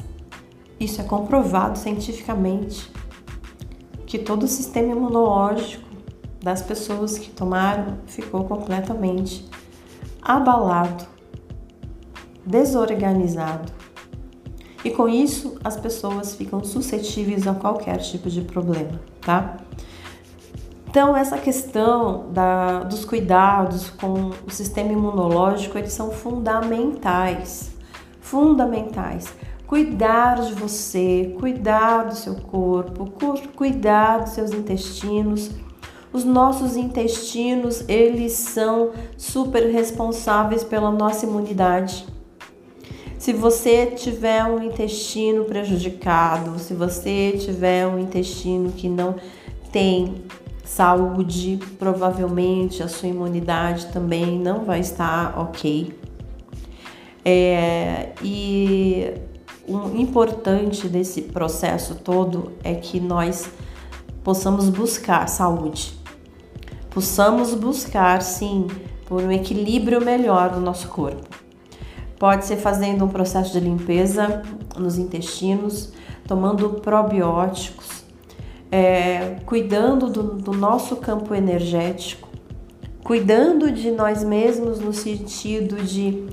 isso 0.80 1.00
é 1.00 1.04
comprovado 1.04 1.78
cientificamente 1.78 2.92
que 4.06 4.18
todo 4.18 4.44
o 4.44 4.48
sistema 4.48 4.92
imunológico 4.92 5.88
das 6.42 6.62
pessoas 6.62 7.18
que 7.18 7.30
tomaram 7.30 7.98
ficou 8.06 8.44
completamente 8.46 9.48
abalado, 10.22 11.06
desorganizado 12.46 13.79
e 14.84 14.90
com 14.90 15.08
isso 15.08 15.58
as 15.64 15.76
pessoas 15.76 16.36
ficam 16.36 16.64
suscetíveis 16.64 17.48
a 17.48 17.54
qualquer 17.54 17.98
tipo 17.98 18.30
de 18.30 18.42
problema, 18.42 19.00
tá? 19.22 19.58
Então 20.90 21.16
essa 21.16 21.38
questão 21.38 22.32
da, 22.32 22.80
dos 22.80 23.06
cuidados 23.06 23.90
com 23.90 24.32
o 24.48 24.50
sistema 24.50 24.92
imunológico 24.92 25.78
eles 25.78 25.94
são 25.94 26.12
fundamentais, 26.12 27.72
fundamentais. 28.22 29.32
Cuidar 29.68 30.42
de 30.42 30.54
você, 30.56 31.36
cuidar 31.40 32.06
do 32.06 32.16
seu 32.16 32.34
corpo, 32.36 33.12
cuidar 33.56 34.22
dos 34.22 34.32
seus 34.32 34.52
intestinos. 34.52 35.52
Os 36.12 36.24
nossos 36.24 36.76
intestinos, 36.76 37.88
eles 37.88 38.32
são 38.32 38.90
super 39.16 39.72
responsáveis 39.72 40.64
pela 40.64 40.90
nossa 40.90 41.28
imunidade. 41.28 42.08
Se 43.20 43.34
você 43.34 43.88
tiver 43.88 44.46
um 44.46 44.64
intestino 44.64 45.44
prejudicado, 45.44 46.58
se 46.58 46.74
você 46.74 47.34
tiver 47.38 47.86
um 47.86 48.00
intestino 48.00 48.72
que 48.72 48.88
não 48.88 49.18
tem 49.74 50.24
saúde, 50.64 51.60
provavelmente 51.78 52.82
a 52.82 52.88
sua 52.88 53.10
imunidade 53.10 53.88
também 53.88 54.40
não 54.40 54.64
vai 54.64 54.80
estar 54.80 55.38
ok. 55.38 55.94
É, 57.26 58.14
e 58.24 59.14
o 59.68 59.98
importante 59.98 60.88
desse 60.88 61.24
processo 61.24 61.96
todo 61.96 62.54
é 62.64 62.74
que 62.74 63.02
nós 63.02 63.50
possamos 64.24 64.70
buscar 64.70 65.28
saúde, 65.28 65.94
possamos 66.90 67.54
buscar 67.54 68.22
sim 68.22 68.66
por 69.06 69.22
um 69.22 69.32
equilíbrio 69.32 70.00
melhor 70.00 70.52
do 70.52 70.62
nosso 70.62 70.88
corpo. 70.88 71.49
Pode 72.20 72.46
ser 72.46 72.58
fazendo 72.58 73.06
um 73.06 73.08
processo 73.08 73.54
de 73.54 73.62
limpeza 73.62 74.44
nos 74.78 74.98
intestinos, 74.98 75.94
tomando 76.28 76.70
probióticos, 76.82 78.04
é, 78.70 79.38
cuidando 79.46 80.10
do, 80.10 80.24
do 80.34 80.52
nosso 80.52 80.98
campo 80.98 81.34
energético, 81.34 82.28
cuidando 83.06 83.72
de 83.72 83.90
nós 83.90 84.22
mesmos 84.22 84.82
no 84.82 84.92
sentido 84.92 85.78
de 85.78 86.28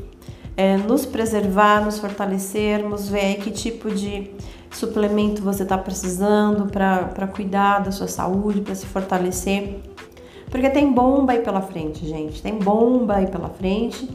é, 0.56 0.76
nos 0.76 1.06
preservar, 1.06 1.84
nos 1.84 2.00
fortalecermos, 2.00 3.08
ver 3.08 3.36
que 3.36 3.52
tipo 3.52 3.88
de 3.88 4.32
suplemento 4.72 5.40
você 5.40 5.62
está 5.62 5.78
precisando 5.78 6.66
para 6.66 7.28
cuidar 7.28 7.78
da 7.78 7.92
sua 7.92 8.08
saúde, 8.08 8.60
para 8.60 8.74
se 8.74 8.86
fortalecer. 8.86 9.78
Porque 10.50 10.68
tem 10.68 10.92
bomba 10.92 11.34
aí 11.34 11.42
pela 11.42 11.60
frente, 11.60 12.04
gente. 12.04 12.42
Tem 12.42 12.58
bomba 12.58 13.16
aí 13.16 13.28
pela 13.28 13.50
frente 13.50 14.08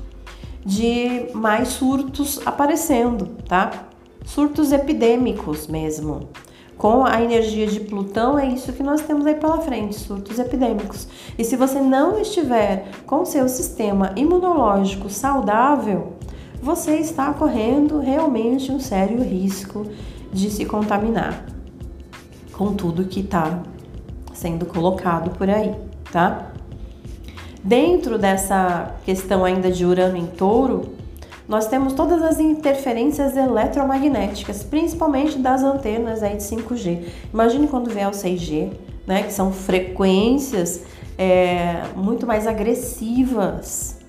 de 0.65 1.27
mais 1.33 1.69
surtos 1.69 2.39
aparecendo, 2.45 3.27
tá? 3.47 3.87
Surtos 4.25 4.71
epidêmicos 4.71 5.67
mesmo. 5.67 6.29
Com 6.77 7.05
a 7.05 7.21
energia 7.21 7.67
de 7.67 7.79
Plutão, 7.79 8.39
é 8.39 8.47
isso 8.47 8.73
que 8.73 8.81
nós 8.81 9.01
temos 9.01 9.25
aí 9.27 9.35
pela 9.35 9.61
frente, 9.61 9.95
surtos 9.95 10.39
epidêmicos. 10.39 11.07
E 11.37 11.43
se 11.43 11.55
você 11.55 11.79
não 11.79 12.19
estiver 12.19 12.89
com 13.05 13.23
seu 13.23 13.47
sistema 13.47 14.11
imunológico 14.15 15.09
saudável, 15.09 16.13
você 16.61 16.95
está 16.95 17.33
correndo 17.33 17.99
realmente 17.99 18.71
um 18.71 18.79
sério 18.79 19.21
risco 19.21 19.85
de 20.31 20.49
se 20.49 20.65
contaminar 20.65 21.45
com 22.53 22.73
tudo 22.73 23.05
que 23.05 23.21
está 23.21 23.63
sendo 24.33 24.65
colocado 24.65 25.31
por 25.31 25.49
aí, 25.49 25.75
tá? 26.11 26.50
Dentro 27.63 28.17
dessa 28.17 28.95
questão 29.05 29.45
ainda 29.45 29.71
de 29.71 29.85
Urano 29.85 30.17
em 30.17 30.25
Touro, 30.25 30.93
nós 31.47 31.67
temos 31.67 31.93
todas 31.93 32.23
as 32.23 32.39
interferências 32.39 33.35
eletromagnéticas, 33.35 34.63
principalmente 34.63 35.37
das 35.37 35.61
antenas 35.61 36.23
aí 36.23 36.37
de 36.37 36.43
5G. 36.43 37.05
Imagine 37.31 37.67
quando 37.67 37.91
vier 37.91 38.07
o 38.07 38.11
6G, 38.11 38.71
né, 39.05 39.23
que 39.23 39.33
são 39.33 39.51
frequências 39.51 40.83
é, 41.17 41.83
muito 41.95 42.25
mais 42.25 42.47
agressivas 42.47 43.99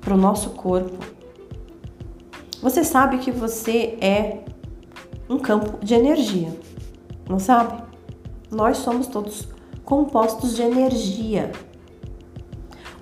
para 0.00 0.14
o 0.14 0.18
nosso 0.18 0.50
corpo. 0.50 0.98
Você 2.60 2.84
sabe 2.84 3.18
que 3.18 3.30
você 3.30 3.96
é 4.00 4.40
um 5.28 5.38
campo 5.38 5.82
de 5.82 5.94
energia, 5.94 6.48
não 7.28 7.38
sabe? 7.38 7.82
Nós 8.50 8.78
somos 8.78 9.06
todos 9.06 9.48
compostos 9.84 10.54
de 10.54 10.62
energia. 10.62 11.50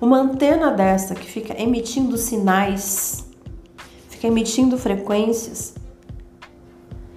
Uma 0.03 0.17
antena 0.17 0.69
dessa 0.69 1.15
que 1.15 1.25
fica 1.25 1.57
emitindo 1.57 2.17
sinais, 2.17 3.25
fica 4.09 4.27
emitindo 4.27 4.77
frequências, 4.77 5.75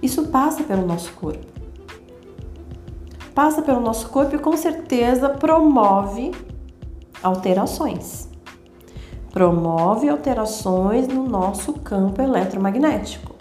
isso 0.01 0.27
passa 0.27 0.63
pelo 0.63 0.87
nosso 0.87 1.11
corpo. 1.11 1.45
Passa 3.35 3.61
pelo 3.61 3.81
nosso 3.81 4.07
corpo 4.07 4.37
e 4.37 4.39
com 4.39 4.55
certeza 4.55 5.27
promove 5.27 6.31
alterações. 7.21 8.29
Promove 9.33 10.07
alterações 10.07 11.09
no 11.09 11.27
nosso 11.27 11.73
campo 11.73 12.21
eletromagnético. 12.21 13.35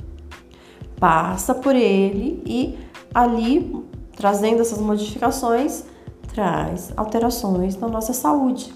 Passa 0.98 1.54
por 1.54 1.76
ele 1.76 2.42
e 2.44 2.76
ali, 3.14 3.80
trazendo 4.16 4.60
essas 4.62 4.80
modificações, 4.80 5.84
traz 6.34 6.92
alterações 6.96 7.76
na 7.76 7.86
nossa 7.86 8.12
saúde. 8.12 8.74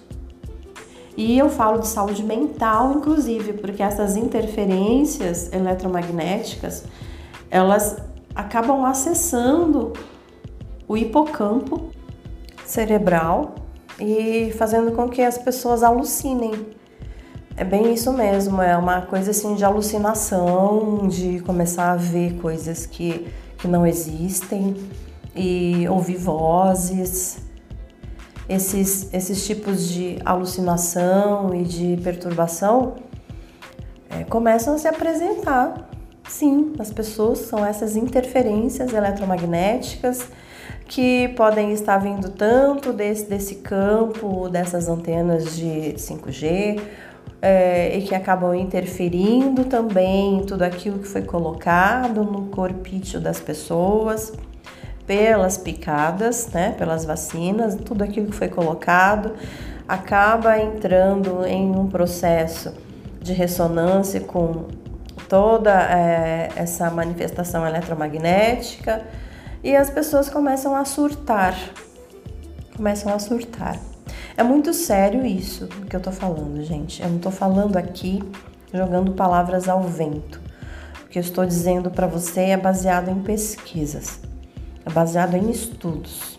E 1.23 1.37
eu 1.37 1.51
falo 1.51 1.81
de 1.81 1.87
saúde 1.87 2.23
mental, 2.25 2.95
inclusive, 2.95 3.53
porque 3.53 3.83
essas 3.83 4.17
interferências 4.17 5.53
eletromagnéticas, 5.53 6.85
elas 7.51 7.99
acabam 8.35 8.87
acessando 8.87 9.93
o 10.89 10.97
hipocampo 10.97 11.91
cerebral, 12.65 13.55
e 14.01 14.51
fazendo 14.57 14.93
com 14.93 15.11
que 15.11 15.21
as 15.21 15.37
pessoas 15.37 15.83
alucinem. 15.83 16.53
É 17.55 17.65
bem 17.65 17.93
isso 17.93 18.11
mesmo, 18.15 18.63
é 18.63 18.75
uma 18.75 19.03
coisa 19.03 19.31
assim 19.33 19.55
de 19.55 19.63
alucinação, 19.63 21.07
de 21.07 21.41
começar 21.41 21.93
a 21.93 21.97
ver 21.97 22.37
coisas 22.37 22.87
que, 22.87 23.27
que 23.59 23.69
não 23.69 23.87
existem 23.87 24.75
e 25.37 25.87
ouvir 25.87 26.17
vozes. 26.17 27.50
Esses, 28.51 29.09
esses 29.15 29.47
tipos 29.47 29.89
de 29.89 30.19
alucinação 30.25 31.55
e 31.55 31.63
de 31.63 31.97
perturbação 32.03 32.97
é, 34.11 34.25
começam 34.25 34.75
a 34.75 34.79
se 34.79 34.89
apresentar. 34.89 35.89
Sim, 36.29 36.73
as 36.81 36.91
pessoas 36.91 37.39
são 37.39 37.65
essas 37.65 37.95
interferências 37.95 38.93
eletromagnéticas 38.93 40.27
que 40.87 41.29
podem 41.37 41.73
estar 41.73 41.99
vindo 41.99 42.29
tanto 42.29 42.93
desse, 42.93 43.31
desse 43.31 43.55
campo, 43.55 44.49
dessas 44.49 44.89
antenas 44.89 45.57
de 45.57 45.95
5G, 45.97 46.81
é, 47.41 47.97
e 47.97 48.03
que 48.03 48.17
acabam 48.17 48.53
interferindo 48.53 49.65
também 49.67 50.39
em 50.39 50.43
tudo 50.45 50.63
aquilo 50.63 50.99
que 50.99 51.07
foi 51.07 51.23
colocado 51.23 52.25
no 52.25 52.47
corpício 52.47 53.21
das 53.21 53.39
pessoas, 53.39 54.33
pelas 55.11 55.59
picadas, 55.59 56.47
né, 56.53 56.73
pelas 56.79 57.05
vacinas, 57.05 57.75
tudo 57.75 58.05
aquilo 58.05 58.29
que 58.29 58.37
foi 58.37 58.47
colocado 58.47 59.35
acaba 59.89 60.57
entrando 60.57 61.45
em 61.45 61.69
um 61.69 61.89
processo 61.89 62.73
de 63.21 63.33
ressonância 63.33 64.21
com 64.21 64.69
toda 65.29 65.73
é, 65.73 66.51
essa 66.55 66.89
manifestação 66.93 67.67
eletromagnética 67.67 69.03
e 69.65 69.75
as 69.75 69.91
pessoas 69.91 70.31
começam 70.31 70.77
a 70.77 70.85
surtar. 70.85 71.57
Começam 72.77 73.13
a 73.13 73.19
surtar. 73.19 73.81
É 74.37 74.45
muito 74.45 74.73
sério 74.73 75.27
isso 75.27 75.67
que 75.89 75.97
eu 75.97 76.01
tô 76.01 76.13
falando, 76.13 76.63
gente. 76.63 77.03
Eu 77.03 77.09
não 77.09 77.19
tô 77.19 77.33
falando 77.33 77.77
aqui 77.77 78.23
jogando 78.73 79.11
palavras 79.11 79.69
ao 79.69 79.83
vento. 79.83 80.41
O 81.05 81.09
que 81.09 81.19
eu 81.19 81.23
estou 81.23 81.45
dizendo 81.45 81.91
para 81.91 82.07
você 82.07 82.43
é 82.43 82.57
baseado 82.57 83.11
em 83.11 83.21
pesquisas, 83.21 84.21
é 84.85 84.91
baseado 84.91 85.35
em 85.35 85.51
estudos. 85.51 86.39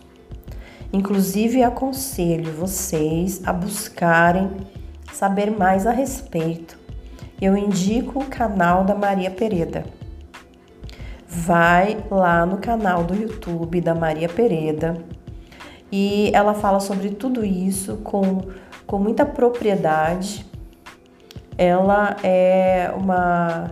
Inclusive, 0.93 1.63
aconselho 1.63 2.51
vocês 2.53 3.41
a 3.45 3.53
buscarem 3.53 4.51
saber 5.13 5.51
mais 5.51 5.87
a 5.87 5.91
respeito. 5.91 6.77
Eu 7.41 7.57
indico 7.57 8.19
o 8.19 8.25
canal 8.25 8.83
da 8.83 8.93
Maria 8.93 9.31
Pereda 9.31 9.85
vai 11.33 11.97
lá 12.11 12.45
no 12.45 12.57
canal 12.57 13.05
do 13.05 13.15
YouTube 13.15 13.79
da 13.79 13.95
Maria 13.95 14.27
Pereda 14.27 14.97
e 15.89 16.29
ela 16.33 16.53
fala 16.53 16.81
sobre 16.81 17.11
tudo 17.11 17.45
isso 17.45 17.97
com, 18.03 18.41
com 18.85 18.99
muita 18.99 19.25
propriedade. 19.25 20.45
Ela 21.57 22.17
é 22.21 22.91
uma, 22.97 23.71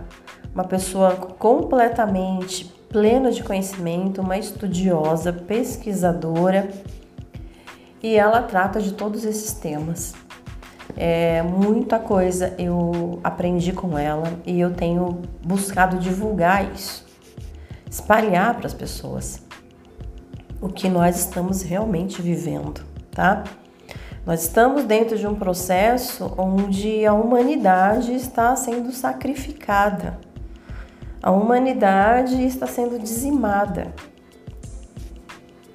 uma 0.54 0.64
pessoa 0.64 1.14
completamente 1.16 2.74
plena 2.90 3.30
de 3.30 3.42
conhecimento, 3.42 4.20
uma 4.20 4.36
estudiosa, 4.36 5.32
pesquisadora 5.32 6.68
e 8.02 8.16
ela 8.16 8.42
trata 8.42 8.80
de 8.80 8.92
todos 8.92 9.24
esses 9.24 9.52
temas. 9.54 10.14
É, 10.96 11.42
muita 11.42 11.98
coisa 11.98 12.54
eu 12.58 13.18
aprendi 13.24 13.72
com 13.72 13.96
ela 13.96 14.32
e 14.44 14.60
eu 14.60 14.74
tenho 14.74 15.22
buscado 15.42 15.98
divulgar 15.98 16.70
isso 16.74 17.08
espalhar 17.90 18.54
para 18.54 18.68
as 18.68 18.74
pessoas 18.74 19.42
o 20.60 20.68
que 20.68 20.88
nós 20.88 21.18
estamos 21.18 21.62
realmente 21.62 22.22
vivendo, 22.22 22.82
tá? 23.10 23.42
Nós 24.24 24.42
estamos 24.42 24.84
dentro 24.84 25.18
de 25.18 25.26
um 25.26 25.34
processo 25.34 26.32
onde 26.36 27.04
a 27.04 27.14
humanidade 27.14 28.14
está 28.14 28.54
sendo 28.54 28.92
sacrificada. 28.92 30.18
A 31.22 31.30
humanidade 31.30 32.42
está 32.44 32.66
sendo 32.66 32.98
dizimada. 32.98 33.94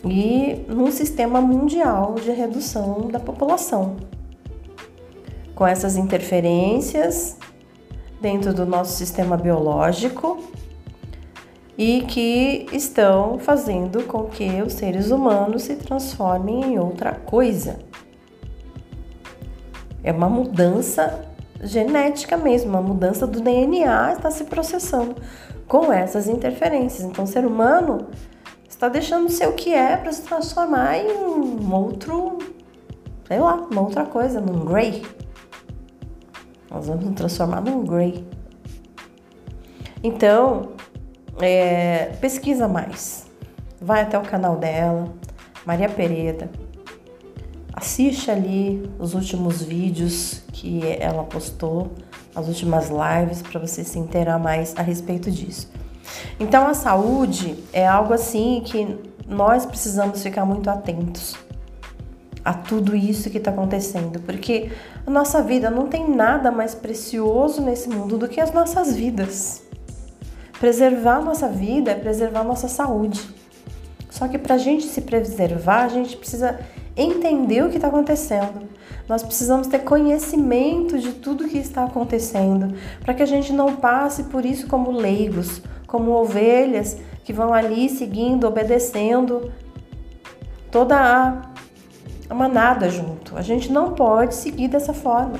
E 0.03 0.65
num 0.67 0.91
sistema 0.91 1.41
mundial 1.41 2.15
de 2.15 2.31
redução 2.31 3.07
da 3.07 3.19
população. 3.19 3.97
Com 5.53 5.65
essas 5.65 5.95
interferências 5.95 7.37
dentro 8.21 8.53
do 8.53 8.65
nosso 8.65 8.93
sistema 8.93 9.37
biológico, 9.37 10.43
e 11.77 12.01
que 12.03 12.67
estão 12.71 13.37
fazendo 13.37 14.03
com 14.03 14.25
que 14.25 14.61
os 14.61 14.73
seres 14.73 15.11
humanos 15.11 15.63
se 15.63 15.75
transformem 15.75 16.73
em 16.73 16.79
outra 16.79 17.13
coisa. 17.13 17.79
É 20.03 20.11
uma 20.11 20.29
mudança 20.29 21.25
genética 21.65 22.37
mesmo, 22.37 22.69
uma 22.69 22.81
mudança 22.81 23.25
do 23.27 23.41
DNA 23.41 24.13
está 24.13 24.31
se 24.31 24.45
processando 24.45 25.15
com 25.67 25.91
essas 25.91 26.27
interferências. 26.27 27.03
Então, 27.03 27.25
o 27.25 27.27
ser 27.27 27.45
humano 27.45 28.07
está 28.67 28.87
deixando 28.87 29.27
de 29.27 29.33
ser 29.33 29.47
o 29.47 29.53
que 29.53 29.73
é 29.73 29.97
para 29.97 30.11
se 30.11 30.21
transformar 30.21 30.97
em 30.97 31.11
um 31.11 31.73
outro, 31.73 32.37
sei 33.27 33.39
lá, 33.39 33.55
uma 33.55 33.81
outra 33.81 34.05
coisa, 34.05 34.39
num 34.39 34.65
Grey. 34.65 35.03
Nós 36.69 36.87
vamos 36.87 37.05
nos 37.05 37.15
transformar 37.15 37.61
num 37.61 37.83
Grey. 37.83 38.27
Então, 40.03 40.73
é, 41.41 42.15
pesquisa 42.21 42.67
mais. 42.67 43.25
Vai 43.81 44.01
até 44.01 44.17
o 44.17 44.21
canal 44.21 44.57
dela, 44.57 45.11
Maria 45.65 45.89
Pereda. 45.89 46.49
Assiste 47.75 48.31
ali 48.31 48.89
os 48.97 49.13
últimos 49.13 49.61
vídeos 49.61 50.43
que 50.53 50.79
ela 50.97 51.25
postou, 51.25 51.91
as 52.33 52.47
últimas 52.47 52.89
lives, 52.89 53.41
para 53.41 53.59
você 53.59 53.83
se 53.83 53.99
inteirar 53.99 54.39
mais 54.39 54.73
a 54.77 54.81
respeito 54.81 55.29
disso. 55.29 55.69
Então, 56.39 56.65
a 56.67 56.73
saúde 56.73 57.61
é 57.73 57.85
algo 57.85 58.13
assim 58.13 58.61
que 58.63 58.97
nós 59.27 59.65
precisamos 59.65 60.23
ficar 60.23 60.45
muito 60.45 60.69
atentos 60.69 61.35
a 62.45 62.53
tudo 62.53 62.95
isso 62.95 63.29
que 63.29 63.39
está 63.39 63.51
acontecendo, 63.51 64.21
porque 64.21 64.71
a 65.05 65.11
nossa 65.11 65.41
vida 65.41 65.69
não 65.69 65.87
tem 65.87 66.09
nada 66.09 66.51
mais 66.51 66.73
precioso 66.73 67.61
nesse 67.61 67.89
mundo 67.89 68.17
do 68.17 68.29
que 68.29 68.39
as 68.39 68.53
nossas 68.53 68.95
vidas. 68.95 69.63
Preservar 70.59 71.21
nossa 71.21 71.49
vida 71.49 71.91
é 71.91 71.95
preservar 71.95 72.45
nossa 72.45 72.69
saúde. 72.69 73.21
Só 74.09 74.29
que 74.29 74.37
para 74.37 74.55
a 74.55 74.57
gente 74.57 74.85
se 74.85 75.01
preservar, 75.01 75.83
a 75.83 75.89
gente 75.89 76.15
precisa 76.15 76.57
entender 76.95 77.63
o 77.63 77.69
que 77.69 77.75
está 77.75 77.87
acontecendo. 77.87 78.69
Nós 79.07 79.21
precisamos 79.21 79.67
ter 79.67 79.79
conhecimento 79.79 80.97
de 80.97 81.13
tudo 81.13 81.47
que 81.47 81.57
está 81.57 81.83
acontecendo, 81.83 82.75
para 83.03 83.13
que 83.13 83.21
a 83.21 83.25
gente 83.25 83.53
não 83.53 83.75
passe 83.75 84.23
por 84.23 84.45
isso 84.45 84.67
como 84.67 84.91
leigos, 84.91 85.61
como 85.85 86.11
ovelhas 86.11 86.97
que 87.23 87.31
vão 87.31 87.53
ali 87.53 87.89
seguindo, 87.89 88.47
obedecendo 88.47 89.51
toda 90.71 91.41
a 92.29 92.33
manada 92.33 92.89
junto. 92.89 93.37
A 93.37 93.41
gente 93.41 93.71
não 93.71 93.93
pode 93.93 94.35
seguir 94.35 94.67
dessa 94.67 94.93
forma, 94.93 95.35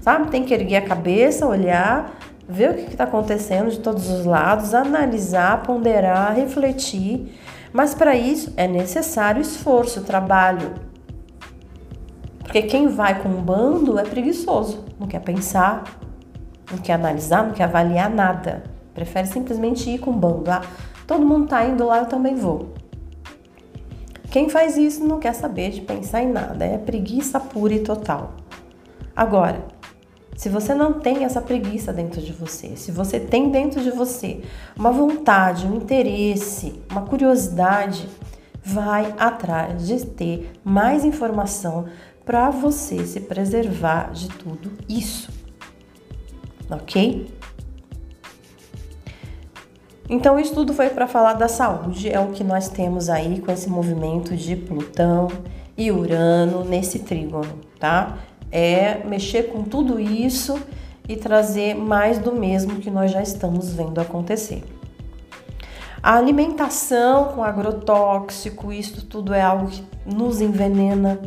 sabe? 0.00 0.30
Tem 0.30 0.44
que 0.44 0.54
erguer 0.54 0.76
a 0.76 0.82
cabeça, 0.82 1.46
olhar, 1.46 2.18
ver 2.48 2.70
o 2.70 2.74
que 2.74 2.92
está 2.92 3.04
acontecendo 3.04 3.70
de 3.70 3.78
todos 3.78 4.08
os 4.10 4.24
lados, 4.24 4.74
analisar, 4.74 5.62
ponderar, 5.62 6.34
refletir. 6.34 7.38
Mas 7.72 7.94
para 7.94 8.16
isso 8.16 8.52
é 8.56 8.66
necessário 8.66 9.40
esforço, 9.40 10.02
trabalho. 10.02 10.91
Porque 12.42 12.62
quem 12.62 12.88
vai 12.88 13.22
com 13.22 13.28
um 13.28 13.42
bando 13.42 13.98
é 13.98 14.04
preguiçoso, 14.04 14.84
não 14.98 15.06
quer 15.06 15.20
pensar, 15.20 15.84
não 16.70 16.78
quer 16.78 16.94
analisar, 16.94 17.44
não 17.46 17.52
quer 17.52 17.64
avaliar 17.64 18.10
nada. 18.10 18.64
Prefere 18.94 19.26
simplesmente 19.26 19.88
ir 19.88 19.98
com 19.98 20.10
um 20.10 20.18
bando. 20.18 20.50
Ah, 20.50 20.62
todo 21.06 21.24
mundo 21.24 21.44
está 21.44 21.64
indo 21.64 21.86
lá, 21.86 21.98
eu 21.98 22.06
também 22.06 22.34
vou. 22.34 22.74
Quem 24.30 24.48
faz 24.48 24.76
isso 24.76 25.04
não 25.04 25.18
quer 25.18 25.34
saber 25.34 25.70
de 25.70 25.82
pensar 25.82 26.22
em 26.22 26.32
nada, 26.32 26.64
é 26.64 26.78
preguiça 26.78 27.38
pura 27.38 27.74
e 27.74 27.80
total. 27.80 28.32
Agora, 29.14 29.62
se 30.34 30.48
você 30.48 30.74
não 30.74 30.94
tem 30.94 31.24
essa 31.24 31.40
preguiça 31.40 31.92
dentro 31.92 32.20
de 32.20 32.32
você, 32.32 32.74
se 32.74 32.90
você 32.90 33.20
tem 33.20 33.50
dentro 33.50 33.82
de 33.82 33.90
você 33.90 34.40
uma 34.74 34.90
vontade, 34.90 35.66
um 35.66 35.76
interesse, 35.76 36.82
uma 36.90 37.02
curiosidade, 37.02 38.08
vai 38.64 39.14
atrás 39.18 39.86
de 39.86 40.06
ter 40.06 40.50
mais 40.64 41.04
informação 41.04 41.86
para 42.24 42.50
você 42.50 43.04
se 43.06 43.20
preservar 43.20 44.12
de 44.12 44.28
tudo 44.28 44.70
isso. 44.88 45.30
Ok? 46.70 47.32
Então, 50.08 50.36
o 50.36 50.40
estudo 50.40 50.72
foi 50.74 50.90
para 50.90 51.06
falar 51.06 51.34
da 51.34 51.48
saúde, 51.48 52.10
é 52.10 52.20
o 52.20 52.32
que 52.32 52.44
nós 52.44 52.68
temos 52.68 53.08
aí 53.08 53.40
com 53.40 53.50
esse 53.50 53.68
movimento 53.68 54.36
de 54.36 54.56
Plutão 54.56 55.28
e 55.76 55.90
Urano 55.90 56.64
nesse 56.64 56.98
trígono, 56.98 57.58
tá? 57.78 58.18
é 58.52 59.02
mexer 59.06 59.44
com 59.44 59.62
tudo 59.62 59.98
isso 59.98 60.60
e 61.08 61.16
trazer 61.16 61.74
mais 61.74 62.18
do 62.18 62.32
mesmo 62.32 62.76
que 62.76 62.90
nós 62.90 63.10
já 63.10 63.22
estamos 63.22 63.72
vendo 63.72 63.98
acontecer. 63.98 64.62
A 66.02 66.16
alimentação 66.16 67.32
com 67.32 67.42
agrotóxico, 67.42 68.72
isso 68.72 69.06
tudo 69.06 69.32
é 69.32 69.40
algo 69.40 69.68
que 69.68 69.82
nos 70.04 70.40
envenena. 70.40 71.18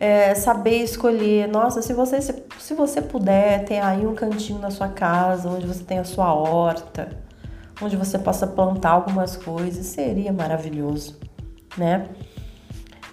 É, 0.00 0.34
saber 0.34 0.82
escolher. 0.82 1.46
Nossa, 1.46 1.82
se 1.82 1.92
você, 1.92 2.22
se, 2.22 2.42
se 2.58 2.72
você 2.72 3.02
puder 3.02 3.64
ter 3.66 3.78
aí 3.78 4.06
um 4.06 4.14
cantinho 4.14 4.58
na 4.58 4.70
sua 4.70 4.88
casa, 4.88 5.48
onde 5.48 5.66
você 5.66 5.84
tem 5.84 5.98
a 5.98 6.04
sua 6.04 6.32
horta, 6.32 7.18
onde 7.82 7.96
você 7.96 8.18
possa 8.18 8.46
plantar 8.46 8.90
algumas 8.90 9.36
coisas, 9.36 9.84
seria 9.86 10.32
maravilhoso, 10.32 11.20
né? 11.76 12.08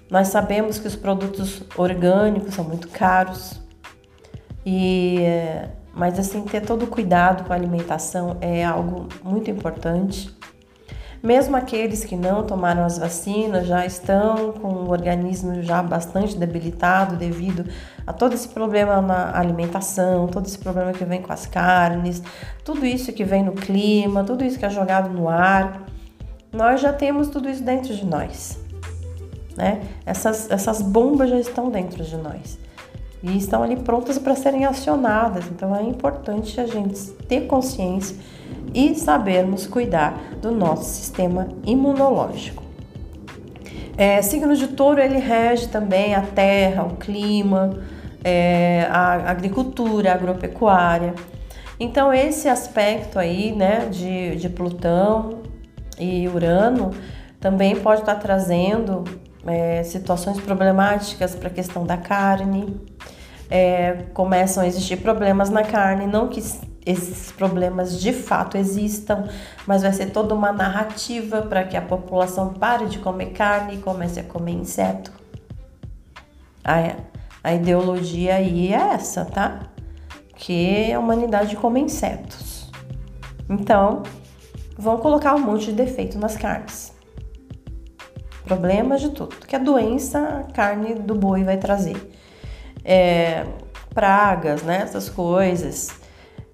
Nós 0.10 0.30
sabemos 0.30 0.80
que 0.80 0.88
os 0.88 0.96
produtos 0.96 1.62
orgânicos 1.76 2.54
são 2.54 2.64
muito 2.64 2.88
caros, 2.88 3.62
e 4.66 5.18
mas 5.94 6.20
assim 6.20 6.44
ter 6.44 6.62
todo 6.62 6.84
o 6.84 6.88
cuidado 6.88 7.44
com 7.44 7.52
a 7.52 7.56
alimentação 7.56 8.38
é 8.40 8.64
algo 8.64 9.08
muito 9.24 9.50
importante. 9.50 10.37
Mesmo 11.22 11.56
aqueles 11.56 12.06
que 12.06 12.16
não 12.16 12.44
tomaram 12.44 12.84
as 12.84 12.98
vacinas 12.98 13.68
já 13.68 13.86
estão 13.86 14.54
com 14.54 14.68
o 14.68 14.90
organismo 14.90 15.62
já 15.62 15.82
bastante 15.82 16.38
debilitado 16.38 17.16
devido 17.16 17.66
a 18.06 18.14
todo 18.14 18.34
esse 18.34 18.48
problema 18.50 19.02
na 19.02 19.38
alimentação, 19.38 20.28
todo 20.28 20.46
esse 20.46 20.58
problema 20.58 20.94
que 20.94 21.04
vem 21.04 21.22
com 21.22 21.34
as 21.34 21.46
carnes, 21.46 22.22
tudo 22.64 22.86
isso 22.86 23.12
que 23.12 23.24
vem 23.24 23.44
no 23.44 23.54
clima, 23.54 24.24
tudo 24.24 24.44
isso 24.44 24.60
que 24.60 24.66
é 24.66 24.70
jogado 24.70 25.10
no 25.10 25.28
ar. 25.28 25.84
Nós 26.52 26.82
já 26.82 26.94
temos 26.94 27.30
tudo 27.30 27.50
isso 27.50 27.64
dentro 27.64 27.94
de 27.94 28.06
nós. 28.06 28.60
Né? 29.56 29.82
Essas, 30.06 30.50
essas 30.52 30.82
bombas 30.82 31.30
já 31.30 31.40
estão 31.40 31.72
dentro 31.72 32.04
de 32.04 32.16
nós 32.16 32.67
e 33.24 33.38
estão 33.38 33.64
ali 33.64 33.76
prontas 33.76 34.18
para 34.18 34.36
serem 34.36 34.66
acionadas. 34.66 35.46
Então 35.48 35.76
é 35.76 35.84
importante 35.84 36.60
a 36.60 36.68
gente 36.68 37.00
ter 37.28 37.48
consciência 37.48 38.16
e 38.74 38.96
sabermos 38.96 39.66
cuidar 39.66 40.20
do 40.42 40.52
nosso 40.52 40.86
sistema 40.86 41.48
imunológico. 41.66 42.64
É, 43.98 44.22
signo 44.22 44.56
de 44.56 44.68
touro 44.68 45.02
ele 45.02 45.18
rege 45.18 45.68
também 45.70 46.14
a 46.14 46.22
terra, 46.22 46.84
o 46.84 46.98
clima, 46.98 47.80
é, 48.24 48.88
a 48.92 49.32
agricultura, 49.32 50.12
a 50.12 50.14
agropecuária. 50.14 51.16
Então 51.80 52.14
esse 52.14 52.48
aspecto 52.48 53.18
aí, 53.18 53.52
né, 53.52 53.88
de, 53.90 54.36
de 54.36 54.50
Plutão 54.50 55.42
e 55.98 56.28
Urano 56.28 56.92
também 57.40 57.76
pode 57.76 58.02
estar 58.02 58.16
trazendo 58.16 59.04
é, 59.46 59.82
situações 59.84 60.40
problemáticas 60.40 61.34
para 61.36 61.48
a 61.48 61.52
questão 61.52 61.86
da 61.86 61.98
carne. 61.98 62.80
É, 63.50 64.06
começam 64.14 64.64
a 64.64 64.68
existir 64.68 64.98
problemas 64.98 65.50
na 65.50 65.64
carne, 65.64 66.06
não 66.06 66.28
que 66.28 66.40
esses 66.86 67.32
problemas 67.32 68.00
de 68.00 68.12
fato 68.12 68.58
existam, 68.58 69.28
mas 69.66 69.84
vai 69.84 69.94
ser 69.94 70.12
toda 70.12 70.34
uma 70.34 70.52
narrativa 70.52 71.42
para 71.42 71.64
que 71.64 71.78
a 71.78 71.82
população 71.82 72.54
pare 72.54 72.88
de 72.88 73.00
comer 73.00 73.28
carne 73.28 73.76
e 73.76 73.78
comece 73.78 74.20
a 74.20 74.24
comer 74.24 74.52
inseto. 74.52 75.12
A, 76.64 76.96
a 77.44 77.54
ideologia 77.54 78.36
aí 78.36 78.74
é 78.74 78.94
essa, 78.94 79.24
tá? 79.24 79.60
Que 80.36 80.92
a 80.92 81.00
humanidade 81.00 81.56
come 81.56 81.80
insetos. 81.80 82.70
Então, 83.50 84.04
vão 84.78 84.98
colocar 84.98 85.36
um 85.36 85.40
monte 85.40 85.68
de 85.68 85.74
defeito 85.74 86.18
nas 86.20 86.36
carnes 86.36 86.98
problemas 88.48 89.02
de 89.02 89.10
tudo, 89.10 89.36
que 89.46 89.56
a 89.56 89.60
doença 89.60 90.20
a 90.20 90.52
carne 90.54 90.96
do 90.96 91.14
boi 91.14 91.44
vai 91.44 91.58
trazer. 91.58 92.17
É, 92.88 93.46
pragas, 93.94 94.64
né, 94.64 94.82
essas 94.84 95.10
coisas. 95.10 95.90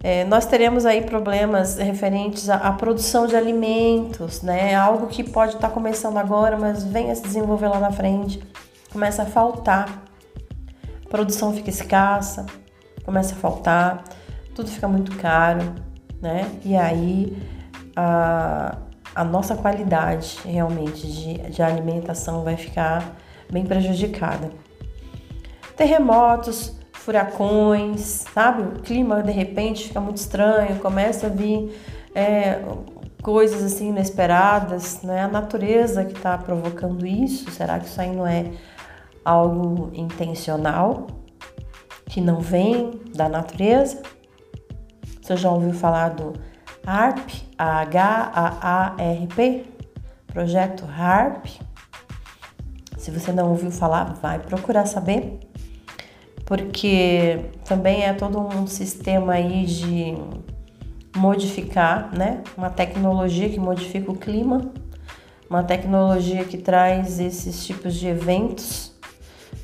É, 0.02 0.26
nós 0.26 0.46
teremos 0.46 0.86
aí 0.86 1.02
problemas 1.02 1.78
referentes 1.78 2.50
à, 2.50 2.56
à, 2.56 2.74
produção 2.74 3.28
de 3.28 3.36
alimentos, 3.36 4.42
né, 4.42 4.74
algo 4.74 5.08
que 5.08 5.24
pode 5.24 5.56
estar 5.56 5.68
tá 5.68 5.74
começando 5.74 6.18
agora, 6.18 6.58
mas 6.58 6.84
vem 6.84 7.12
a 7.12 7.16
se 7.16 7.22
desenvolver 7.22 7.68
lá 7.68 7.80
na 7.80 7.92
frente, 7.92 8.44
começa 8.92 9.24
a 9.24 9.26
faltar, 9.26 10.04
a 11.06 11.10
produção 11.10 11.54
fica 11.54 11.70
escassa, 11.70 12.46
começa 13.06 13.36
a 13.36 13.38
faltar, 13.38 14.04
tudo 14.56 14.70
fica 14.70 14.88
muito 14.88 15.16
caro, 15.18 15.74
né, 16.22 16.50
e 16.66 16.76
aí 16.76 17.38
a 17.96 18.78
a 19.16 19.24
nossa 19.24 19.56
qualidade 19.56 20.40
realmente 20.44 21.08
de, 21.08 21.38
de 21.50 21.62
alimentação 21.62 22.44
vai 22.44 22.58
ficar 22.58 23.16
bem 23.52 23.66
prejudicada. 23.66 24.52
Terremotos, 25.76 26.76
furacões, 26.94 28.26
sabe? 28.34 28.62
O 28.64 28.82
clima 28.82 29.22
de 29.22 29.32
repente 29.32 29.88
fica 29.88 30.00
muito 30.00 30.18
estranho, 30.18 30.80
começa 30.80 31.28
a 31.28 31.30
vir 31.30 31.78
é, 32.16 32.62
coisas 33.22 33.64
assim 33.64 33.90
inesperadas, 33.90 35.02
né? 35.02 35.22
A 35.22 35.28
natureza 35.28 36.06
que 36.06 36.16
está 36.16 36.38
provocando 36.38 37.06
isso, 37.06 37.52
será 37.52 37.80
que 37.80 37.88
isso 37.88 38.00
aí 38.00 38.16
não 38.16 38.26
é 38.26 38.52
algo 39.26 39.92
intencional? 39.94 41.08
Que 42.06 42.22
não 42.22 42.40
vem 42.40 43.02
da 43.16 43.28
natureza? 43.28 44.02
Você 45.22 45.36
já 45.38 45.50
ouviu 45.50 45.74
falar 45.74 46.10
do 46.10 46.34
HARP, 46.86 47.30
H-A-A-R-P, 47.58 48.86
projeto 50.28 50.86
HARP. 50.86 51.46
Se 52.98 53.10
você 53.10 53.32
não 53.32 53.50
ouviu 53.50 53.72
falar, 53.72 54.14
vai 54.16 54.40
procurar 54.40 54.86
saber, 54.86 55.40
porque 56.46 57.40
também 57.66 58.04
é 58.04 58.14
todo 58.14 58.40
um 58.40 58.68
sistema 58.68 59.34
aí 59.34 59.66
de 59.66 60.18
modificar, 61.16 62.10
né? 62.16 62.44
Uma 62.58 62.70
tecnologia 62.70 63.50
que 63.50 63.60
modifica 63.60 64.12
o 64.12 64.16
clima, 64.16 64.72
uma 65.50 65.64
tecnologia 65.64 66.44
que 66.44 66.58
traz 66.58 67.20
esses 67.20 67.66
tipos 67.66 67.94
de 67.94 68.08
eventos, 68.08 68.94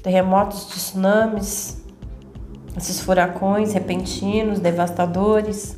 terremotos, 0.04 0.66
tsunamis, 0.66 1.84
esses 2.78 3.02
furacões 3.02 3.74
repentinos, 3.74 4.60
devastadores. 4.60 5.78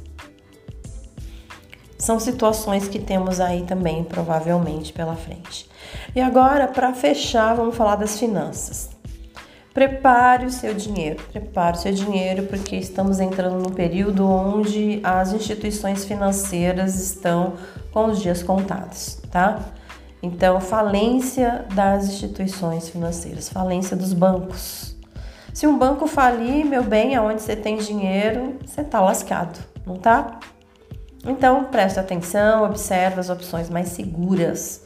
São 1.98 2.20
situações 2.20 2.88
que 2.88 3.00
temos 3.00 3.40
aí 3.40 3.64
também, 3.64 4.04
provavelmente, 4.04 4.92
pela 4.92 5.16
frente. 5.16 5.70
E 6.16 6.20
agora, 6.20 6.68
para 6.68 6.94
fechar, 6.94 7.56
vamos 7.56 7.76
falar 7.76 7.96
das 7.96 8.20
finanças. 8.20 9.01
Prepare 9.74 10.46
o 10.46 10.52
seu 10.52 10.74
dinheiro, 10.74 11.24
prepare 11.32 11.78
o 11.78 11.80
seu 11.80 11.94
dinheiro, 11.94 12.44
porque 12.44 12.76
estamos 12.76 13.22
entrando 13.22 13.58
num 13.58 13.74
período 13.74 14.28
onde 14.28 15.00
as 15.02 15.32
instituições 15.32 16.04
financeiras 16.04 17.00
estão 17.00 17.54
com 17.94 18.08
os 18.08 18.20
dias 18.20 18.44
contados, 18.44 19.22
tá? 19.32 19.60
Então, 20.22 20.60
falência 20.60 21.66
das 21.74 22.06
instituições 22.06 22.90
financeiras, 22.90 23.48
falência 23.48 23.96
dos 23.96 24.12
bancos. 24.12 24.96
Se 25.54 25.66
um 25.66 25.78
banco 25.78 26.06
falir, 26.06 26.66
meu 26.66 26.84
bem, 26.84 27.16
aonde 27.16 27.42
você 27.42 27.56
tem 27.56 27.78
dinheiro, 27.78 28.58
você 28.66 28.84
tá 28.84 29.00
lascado, 29.00 29.58
não 29.86 29.96
tá? 29.96 30.38
Então, 31.26 31.66
preste 31.66 31.98
atenção, 31.98 32.66
observe 32.66 33.22
as 33.22 33.30
opções 33.30 33.70
mais 33.70 33.90
seguras 33.90 34.84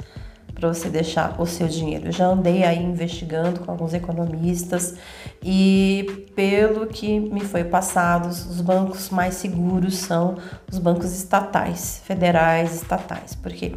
para 0.56 0.70
você 0.70 0.90
deixar 0.90 1.40
o 1.40 1.46
seu 1.46 1.68
dinheiro. 1.68 2.08
Eu 2.08 2.12
já 2.12 2.26
andei 2.26 2.64
aí 2.64 2.82
investigando 2.82 3.60
com 3.60 3.70
alguns 3.70 3.94
economistas 3.94 4.96
e 5.44 6.26
pelo 6.34 6.88
que 6.88 7.20
me 7.20 7.42
foi 7.42 7.66
passado, 7.66 8.30
os 8.30 8.62
bancos 8.62 9.10
mais 9.10 9.36
seguros 9.36 9.98
são 9.98 10.38
os 10.72 10.80
bancos 10.80 11.14
estatais, 11.14 12.02
federais, 12.06 12.74
estatais, 12.74 13.36
porque 13.36 13.76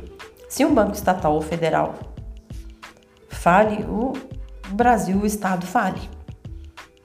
se 0.49 0.64
um 0.64 0.73
banco 0.73 0.93
estatal 0.93 1.35
ou 1.35 1.43
federal 1.43 1.95
fale, 3.29 3.85
o 3.85 4.12
Brasil, 4.71 5.19
o 5.19 5.27
estado 5.27 5.67
fale. 5.67 6.01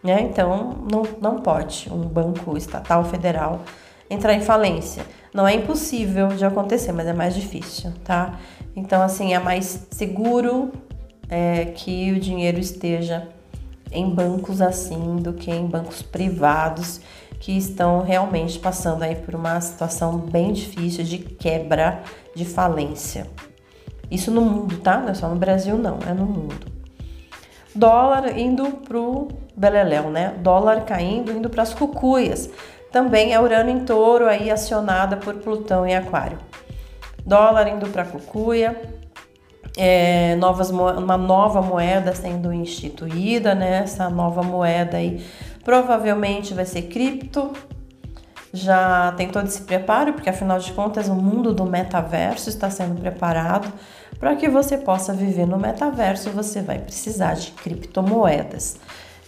Né? 0.04 0.22
Então, 0.22 0.86
não, 0.92 1.04
não 1.22 1.40
pode 1.40 1.90
um 1.92 2.02
banco 2.02 2.58
estatal 2.58 3.04
federal 3.06 3.62
entrar 4.10 4.34
em 4.34 4.42
falência. 4.42 5.06
Não 5.34 5.48
é 5.48 5.56
impossível 5.56 6.28
de 6.28 6.46
acontecer, 6.46 6.92
mas 6.92 7.08
é 7.08 7.14
mais 7.14 7.34
difícil, 7.34 7.92
tá? 8.04 8.38
Então, 8.76 9.02
assim, 9.02 9.34
é 9.34 9.40
mais 9.40 9.88
seguro 9.92 10.72
é, 11.30 11.66
que 11.66 12.12
o 12.12 12.20
dinheiro 12.20 12.60
esteja 12.60 13.28
em 13.92 14.10
bancos 14.10 14.60
assim 14.60 15.18
do 15.18 15.34
que 15.34 15.52
em 15.52 15.68
bancos 15.68 16.02
privados 16.02 17.00
que 17.40 17.56
estão 17.56 18.02
realmente 18.02 18.58
passando 18.58 19.04
aí 19.04 19.16
por 19.16 19.36
uma 19.36 19.60
situação 19.62 20.18
bem 20.18 20.54
difícil 20.54 21.04
de 21.04 21.18
quebra, 21.18 22.02
de 22.36 22.46
falência. 22.46 23.28
Isso 24.10 24.32
no 24.32 24.42
mundo, 24.42 24.78
tá? 24.78 24.98
Não 24.98 25.10
é 25.10 25.14
só 25.14 25.28
no 25.28 25.36
Brasil, 25.36 25.78
não, 25.78 26.00
é 26.08 26.14
no 26.14 26.26
mundo. 26.26 26.72
Dólar 27.76 28.38
indo 28.38 28.66
pro 28.88 29.28
beleléu, 29.56 30.10
né? 30.10 30.36
Dólar 30.40 30.86
caindo, 30.86 31.32
indo 31.32 31.50
para 31.50 31.64
as 31.64 31.74
cucuias. 31.74 32.50
Também 32.92 33.34
é 33.34 33.42
Urano 33.42 33.70
em 33.70 33.84
touro, 33.84 34.28
aí 34.28 34.52
acionada 34.52 35.18
por 35.18 35.36
Plutão 35.36 35.86
em 35.86 35.96
Aquário. 35.96 36.38
Dólar 37.26 37.68
indo 37.68 37.88
para 37.90 38.06
cucuia, 38.06 38.82
é, 39.78 40.36
novas, 40.36 40.70
uma 40.70 41.18
nova 41.18 41.62
moeda 41.62 42.14
sendo 42.14 42.54
instituída, 42.54 43.56
né? 43.56 43.80
Essa 43.84 44.10
nova 44.10 44.44
moeda 44.44 44.98
aí 44.98 45.26
provavelmente 45.64 46.54
vai 46.54 46.66
ser 46.66 46.84
cripto. 46.84 47.52
Já 48.52 49.14
tem 49.18 49.30
todo 49.30 49.48
esse 49.48 49.64
preparo, 49.64 50.14
porque 50.14 50.30
afinal 50.30 50.60
de 50.60 50.72
contas 50.74 51.08
o 51.08 51.16
mundo 51.16 51.54
do 51.54 51.66
metaverso 51.66 52.50
está 52.50 52.70
sendo 52.70 53.00
preparado 53.02 53.72
para 54.20 54.36
que 54.36 54.48
você 54.48 54.78
possa 54.78 55.12
viver 55.12 55.48
no 55.48 55.58
metaverso, 55.58 56.30
você 56.30 56.62
vai 56.62 56.80
precisar 56.80 57.34
de 57.34 57.52
criptomoedas. 57.52 58.78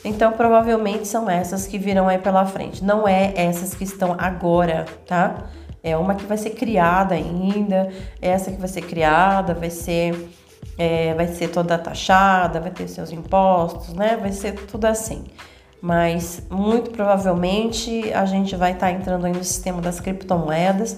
Então, 0.06 0.32
provavelmente 0.32 1.08
são 1.08 1.30
essas 1.30 1.66
que 1.66 1.80
virão 1.80 2.08
aí 2.08 2.20
pela 2.20 2.46
frente. 2.46 2.84
Não 2.84 3.08
é 3.08 3.34
essas 3.36 3.74
que 3.74 3.84
estão 3.84 4.16
agora, 4.18 4.86
tá? 5.08 5.50
É 5.86 5.96
uma 5.96 6.16
que 6.16 6.26
vai 6.26 6.36
ser 6.36 6.50
criada 6.50 7.14
ainda, 7.14 7.94
essa 8.20 8.52
que 8.52 8.58
vai 8.58 8.68
ser 8.68 8.82
criada, 8.82 9.54
vai 9.54 9.70
ser, 9.70 10.32
é, 10.80 11.14
vai 11.14 11.28
ser 11.28 11.50
toda 11.50 11.78
taxada, 11.78 12.60
vai 12.60 12.72
ter 12.72 12.88
seus 12.88 13.12
impostos, 13.12 13.94
né? 13.94 14.18
Vai 14.20 14.32
ser 14.32 14.54
tudo 14.66 14.86
assim. 14.86 15.26
Mas 15.80 16.42
muito 16.50 16.90
provavelmente 16.90 18.12
a 18.14 18.26
gente 18.26 18.56
vai 18.56 18.72
estar 18.72 18.88
tá 18.88 18.92
entrando 18.94 19.28
no 19.28 19.44
sistema 19.44 19.80
das 19.80 20.00
criptomoedas, 20.00 20.98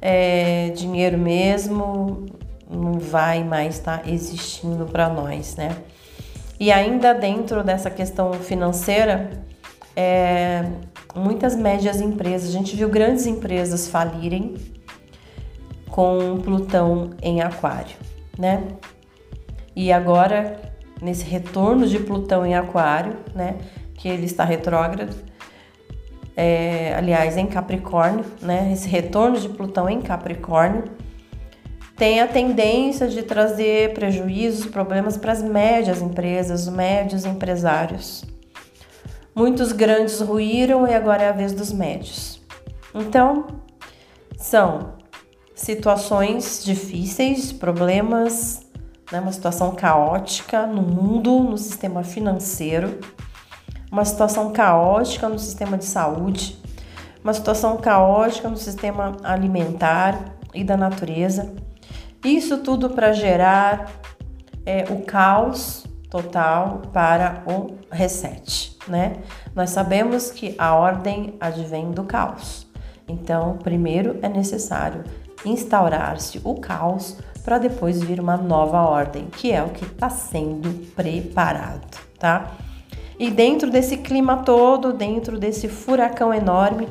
é, 0.00 0.70
dinheiro 0.70 1.18
mesmo 1.18 2.24
não 2.70 2.94
vai 2.94 3.44
mais 3.44 3.74
estar 3.74 3.98
tá 3.98 4.10
existindo 4.10 4.86
para 4.86 5.10
nós, 5.10 5.56
né? 5.56 5.76
E 6.58 6.72
ainda 6.72 7.12
dentro 7.12 7.62
dessa 7.62 7.90
questão 7.90 8.32
financeira, 8.32 9.28
é, 9.94 10.64
muitas 11.14 11.56
médias 11.56 12.00
empresas, 12.00 12.50
a 12.50 12.52
gente 12.52 12.74
viu 12.76 12.88
grandes 12.88 13.26
empresas 13.26 13.88
falirem 13.88 14.54
com 15.88 16.38
Plutão 16.42 17.10
em 17.22 17.40
Aquário, 17.42 17.96
né? 18.38 18.64
E 19.76 19.92
agora, 19.92 20.60
nesse 21.00 21.24
retorno 21.24 21.86
de 21.86 21.98
Plutão 21.98 22.46
em 22.46 22.54
Aquário, 22.54 23.16
né? 23.34 23.56
Que 23.94 24.08
ele 24.08 24.24
está 24.24 24.44
retrógrado, 24.44 25.14
é, 26.34 26.94
aliás, 26.94 27.36
em 27.36 27.46
Capricórnio, 27.46 28.24
né? 28.40 28.70
Esse 28.72 28.88
retorno 28.88 29.38
de 29.38 29.48
Plutão 29.48 29.88
em 29.88 30.00
Capricórnio 30.00 30.84
tem 31.96 32.20
a 32.20 32.26
tendência 32.26 33.06
de 33.06 33.22
trazer 33.22 33.92
prejuízos, 33.92 34.66
problemas 34.66 35.16
para 35.16 35.32
as 35.32 35.42
médias 35.42 36.00
empresas, 36.00 36.66
os 36.66 36.74
médios 36.74 37.24
empresários. 37.24 38.24
Muitos 39.34 39.72
grandes 39.72 40.20
ruíram 40.20 40.86
e 40.86 40.94
agora 40.94 41.22
é 41.22 41.28
a 41.28 41.32
vez 41.32 41.52
dos 41.52 41.72
médios. 41.72 42.40
Então, 42.94 43.46
são 44.36 44.94
situações 45.54 46.62
difíceis, 46.64 47.52
problemas, 47.52 48.60
né, 49.10 49.20
uma 49.20 49.32
situação 49.32 49.74
caótica 49.74 50.66
no 50.66 50.82
mundo, 50.82 51.40
no 51.40 51.56
sistema 51.56 52.02
financeiro, 52.02 52.98
uma 53.90 54.04
situação 54.04 54.52
caótica 54.52 55.28
no 55.28 55.38
sistema 55.38 55.78
de 55.78 55.84
saúde, 55.84 56.58
uma 57.22 57.32
situação 57.32 57.76
caótica 57.76 58.48
no 58.48 58.56
sistema 58.56 59.16
alimentar 59.22 60.36
e 60.52 60.64
da 60.64 60.76
natureza 60.76 61.54
isso 62.24 62.58
tudo 62.58 62.90
para 62.90 63.12
gerar 63.12 63.90
é, 64.64 64.84
o 64.90 65.02
caos 65.02 65.84
total 66.12 66.82
para 66.92 67.42
o 67.46 67.78
reset, 67.90 68.76
né? 68.86 69.16
Nós 69.54 69.70
sabemos 69.70 70.30
que 70.30 70.54
a 70.58 70.74
ordem 70.74 71.34
advém 71.40 71.90
do 71.90 72.04
caos. 72.04 72.66
Então, 73.08 73.56
primeiro 73.62 74.18
é 74.20 74.28
necessário 74.28 75.04
instaurar-se 75.42 76.38
o 76.44 76.56
caos 76.56 77.16
para 77.42 77.56
depois 77.56 78.02
vir 78.02 78.20
uma 78.20 78.36
nova 78.36 78.82
ordem, 78.82 79.24
que 79.24 79.50
é 79.50 79.62
o 79.62 79.70
que 79.70 79.86
está 79.86 80.10
sendo 80.10 80.92
preparado, 80.94 81.98
tá? 82.18 82.52
E 83.18 83.30
dentro 83.30 83.70
desse 83.70 83.96
clima 83.96 84.36
todo, 84.36 84.92
dentro 84.92 85.38
desse 85.38 85.66
furacão 85.66 86.32
enorme, 86.34 86.88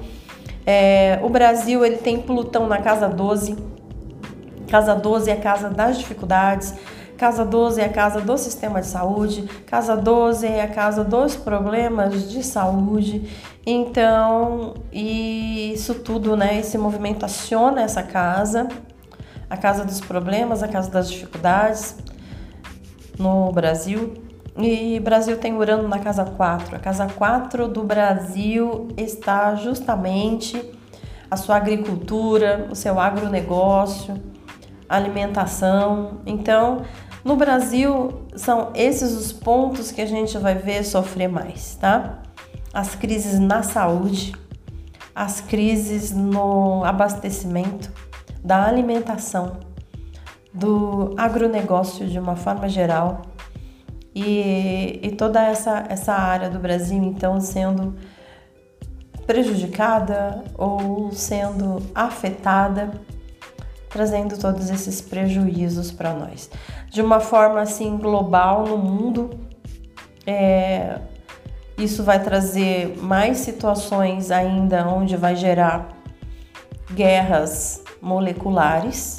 é, 0.65 1.19
o 1.21 1.29
Brasil 1.29 1.85
ele 1.85 1.97
tem 1.97 2.19
Plutão 2.19 2.67
na 2.67 2.79
casa 2.79 3.07
12, 3.07 3.55
Casa 4.71 4.95
12 4.95 5.29
é 5.29 5.33
a 5.33 5.37
casa 5.37 5.69
das 5.69 5.97
dificuldades. 5.97 6.73
Casa 7.21 7.45
12 7.45 7.79
é 7.79 7.85
a 7.85 7.89
casa 7.89 8.19
do 8.19 8.35
sistema 8.35 8.81
de 8.81 8.87
saúde. 8.87 9.43
Casa 9.67 9.95
12 9.95 10.47
é 10.47 10.63
a 10.63 10.67
casa 10.67 11.03
dos 11.03 11.35
problemas 11.35 12.31
de 12.31 12.41
saúde. 12.41 13.29
Então, 13.63 14.73
isso 14.91 15.93
tudo, 15.93 16.35
né? 16.35 16.57
Esse 16.57 16.79
movimento 16.79 17.23
aciona 17.23 17.83
essa 17.83 18.01
casa, 18.01 18.67
a 19.47 19.55
casa 19.55 19.85
dos 19.85 20.01
problemas, 20.01 20.63
a 20.63 20.67
casa 20.67 20.89
das 20.89 21.11
dificuldades 21.11 21.95
no 23.19 23.51
Brasil. 23.51 24.15
E 24.57 24.99
Brasil 24.99 25.37
tem 25.37 25.53
Urano 25.53 25.87
na 25.87 25.99
casa 25.99 26.25
4. 26.25 26.75
A 26.75 26.79
casa 26.79 27.05
4 27.05 27.67
do 27.67 27.83
Brasil 27.83 28.87
está 28.97 29.53
justamente 29.53 30.59
a 31.29 31.37
sua 31.37 31.57
agricultura, 31.57 32.67
o 32.71 32.75
seu 32.75 32.99
agronegócio, 32.99 34.19
alimentação. 34.89 36.21
Então, 36.25 36.81
no 37.23 37.35
Brasil, 37.35 38.25
são 38.35 38.71
esses 38.73 39.11
os 39.13 39.31
pontos 39.31 39.91
que 39.91 40.01
a 40.01 40.05
gente 40.05 40.37
vai 40.37 40.55
ver 40.55 40.83
sofrer 40.83 41.27
mais, 41.27 41.75
tá? 41.75 42.23
As 42.73 42.95
crises 42.95 43.39
na 43.39 43.61
saúde, 43.63 44.33
as 45.13 45.41
crises 45.41 46.11
no 46.11 46.83
abastecimento, 46.83 47.91
da 48.43 48.65
alimentação, 48.65 49.57
do 50.53 51.13
agronegócio 51.15 52.07
de 52.07 52.17
uma 52.17 52.35
forma 52.35 52.67
geral 52.67 53.21
e, 54.15 54.99
e 55.01 55.11
toda 55.11 55.41
essa, 55.41 55.85
essa 55.87 56.13
área 56.13 56.49
do 56.49 56.59
Brasil, 56.59 57.01
então, 57.03 57.39
sendo 57.39 57.95
prejudicada 59.25 60.43
ou 60.57 61.11
sendo 61.11 61.81
afetada 61.93 62.91
trazendo 63.91 64.37
todos 64.37 64.69
esses 64.69 65.01
prejuízos 65.01 65.91
para 65.91 66.13
nós. 66.13 66.49
De 66.89 67.01
uma 67.01 67.19
forma 67.19 67.61
assim 67.61 67.97
global 67.97 68.65
no 68.65 68.77
mundo, 68.77 69.29
é, 70.25 70.99
isso 71.77 72.03
vai 72.03 72.23
trazer 72.23 72.97
mais 72.97 73.39
situações 73.39 74.31
ainda 74.31 74.87
onde 74.87 75.17
vai 75.17 75.35
gerar 75.35 75.89
guerras 76.93 77.83
moleculares. 78.01 79.17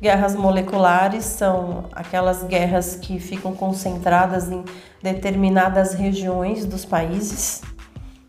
Guerras 0.00 0.34
moleculares 0.34 1.24
são 1.24 1.84
aquelas 1.92 2.42
guerras 2.42 2.96
que 2.96 3.18
ficam 3.18 3.54
concentradas 3.54 4.50
em 4.50 4.64
determinadas 5.02 5.94
regiões 5.94 6.64
dos 6.64 6.84
países. 6.84 7.62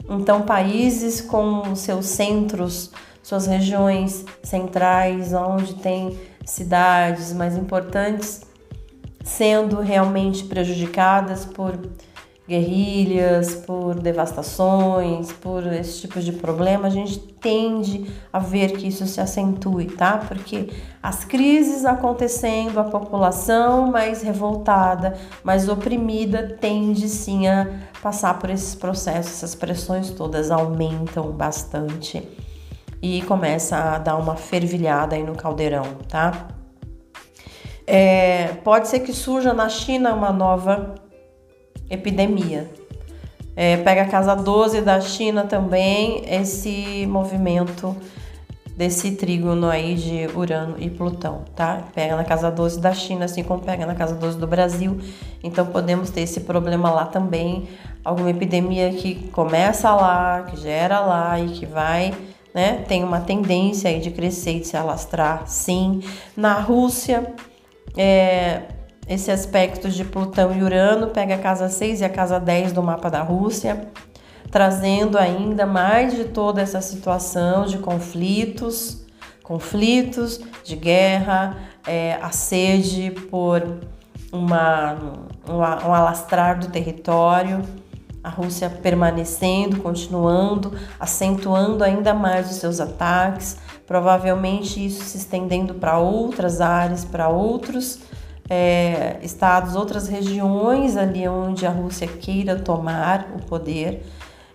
Então, 0.08 0.44
países 0.44 1.20
com 1.20 1.76
seus 1.76 2.06
centros 2.06 2.92
suas 3.26 3.48
regiões 3.48 4.24
centrais, 4.44 5.34
onde 5.34 5.74
tem 5.74 6.16
cidades 6.46 7.34
mais 7.34 7.58
importantes, 7.58 8.42
sendo 9.24 9.82
realmente 9.82 10.44
prejudicadas 10.44 11.44
por 11.44 11.76
guerrilhas, 12.48 13.56
por 13.56 13.96
devastações, 13.96 15.32
por 15.32 15.66
esse 15.66 16.02
tipo 16.02 16.20
de 16.22 16.34
problema, 16.34 16.86
a 16.86 16.92
gente 16.92 17.18
tende 17.18 18.06
a 18.32 18.38
ver 18.38 18.74
que 18.74 18.90
isso 18.90 19.08
se 19.08 19.20
acentue, 19.20 19.88
tá? 19.88 20.20
Porque 20.20 20.70
as 21.02 21.26
crises 21.26 21.84
acontecendo, 21.84 22.80
a 22.80 22.84
população 22.84 23.88
mais 23.88 24.22
revoltada, 24.22 25.18
mais 25.44 25.68
oprimida, 25.68 26.56
tende 26.62 27.10
sim 27.10 27.48
a 27.48 27.68
passar 28.04 28.38
por 28.38 28.52
esses 28.52 28.76
processos, 28.76 29.32
essas 29.34 29.56
pressões 29.56 30.12
todas 30.12 30.52
aumentam 30.52 31.32
bastante 31.32 32.45
e 33.06 33.22
começa 33.22 33.78
a 33.78 33.98
dar 34.00 34.16
uma 34.16 34.36
fervilhada 34.36 35.16
aí 35.16 35.24
no 35.24 35.36
caldeirão, 35.36 35.86
tá? 36.10 36.48
É, 37.86 38.48
pode 38.64 38.88
ser 38.88 39.02
que 39.02 39.14
surja 39.14 39.54
na 39.54 39.70
China 39.70 40.12
uma 40.14 40.32
nova 40.32 40.96
epidemia. 41.88 42.68
É, 43.56 43.78
pega 43.78 44.02
a 44.02 44.08
casa 44.08 44.36
12 44.36 44.82
da 44.82 45.00
China 45.00 45.44
também, 45.44 46.24
esse 46.28 47.06
movimento 47.06 47.96
desse 48.76 49.12
trígono 49.12 49.70
aí 49.70 49.96
de 49.96 50.28
Urano 50.36 50.76
e 50.80 50.90
Plutão, 50.90 51.46
tá? 51.56 51.84
Pega 51.94 52.16
na 52.16 52.24
casa 52.24 52.50
12 52.50 52.82
da 52.82 52.94
China, 52.94 53.26
assim 53.26 53.44
como 53.44 53.62
pega 53.62 53.86
na 53.86 53.94
casa 53.94 54.16
12 54.16 54.38
do 54.40 54.48
Brasil. 54.48 54.98
Então 55.44 55.68
podemos 55.68 56.10
ter 56.10 56.22
esse 56.22 56.42
problema 56.42 56.90
lá 56.90 57.06
também, 57.06 57.70
alguma 58.04 58.32
epidemia 58.32 58.90
que 58.92 59.30
começa 59.30 59.94
lá, 59.94 60.42
que 60.42 60.58
gera 60.58 61.00
lá 61.00 61.40
e 61.40 61.50
que 61.50 61.68
vai 61.68 62.14
né? 62.56 62.86
Tem 62.88 63.04
uma 63.04 63.20
tendência 63.20 63.90
aí 63.90 64.00
de 64.00 64.10
crescer 64.10 64.56
e 64.56 64.60
de 64.62 64.68
se 64.68 64.78
alastrar, 64.78 65.44
sim. 65.46 66.02
Na 66.38 66.54
Rússia, 66.54 67.34
é, 67.98 68.62
esse 69.10 69.30
aspecto 69.30 69.90
de 69.90 70.06
Plutão 70.06 70.56
e 70.56 70.64
Urano 70.64 71.08
pega 71.08 71.36
a 71.36 71.38
casa 71.38 71.68
6 71.68 72.00
e 72.00 72.06
a 72.06 72.10
casa 72.10 72.40
10 72.40 72.72
do 72.72 72.82
mapa 72.82 73.10
da 73.10 73.22
Rússia, 73.22 73.90
trazendo 74.50 75.18
ainda 75.18 75.66
mais 75.66 76.16
de 76.16 76.24
toda 76.24 76.62
essa 76.62 76.80
situação 76.80 77.66
de 77.66 77.78
conflitos, 77.78 79.06
conflitos, 79.44 80.40
de 80.64 80.78
guerra, 80.78 81.58
é, 81.86 82.18
a 82.22 82.32
sede 82.32 83.12
por 83.30 83.80
uma, 84.32 84.94
um, 85.46 85.58
um 85.58 85.94
alastrar 85.94 86.58
do 86.58 86.68
território 86.68 87.62
a 88.26 88.30
Rússia 88.30 88.70
permanecendo, 88.70 89.78
continuando, 89.82 90.74
acentuando 91.00 91.84
ainda 91.84 92.12
mais 92.12 92.50
os 92.50 92.58
seus 92.58 92.80
ataques, 92.80 93.58
provavelmente 93.86 94.84
isso 94.84 95.04
se 95.04 95.18
estendendo 95.18 95.76
para 95.76 96.00
outras 96.00 96.60
áreas, 96.60 97.06
para 97.06 97.30
outros 97.30 98.00
é, 98.50 99.20
estados, 99.22 99.76
outras 99.76 100.08
regiões 100.08 100.98
ali 100.98 101.28
onde 101.28 101.68
a 101.68 101.70
Rússia 101.70 102.08
queira 102.08 102.58
tomar 102.58 103.28
o 103.36 103.46
poder. 103.46 104.04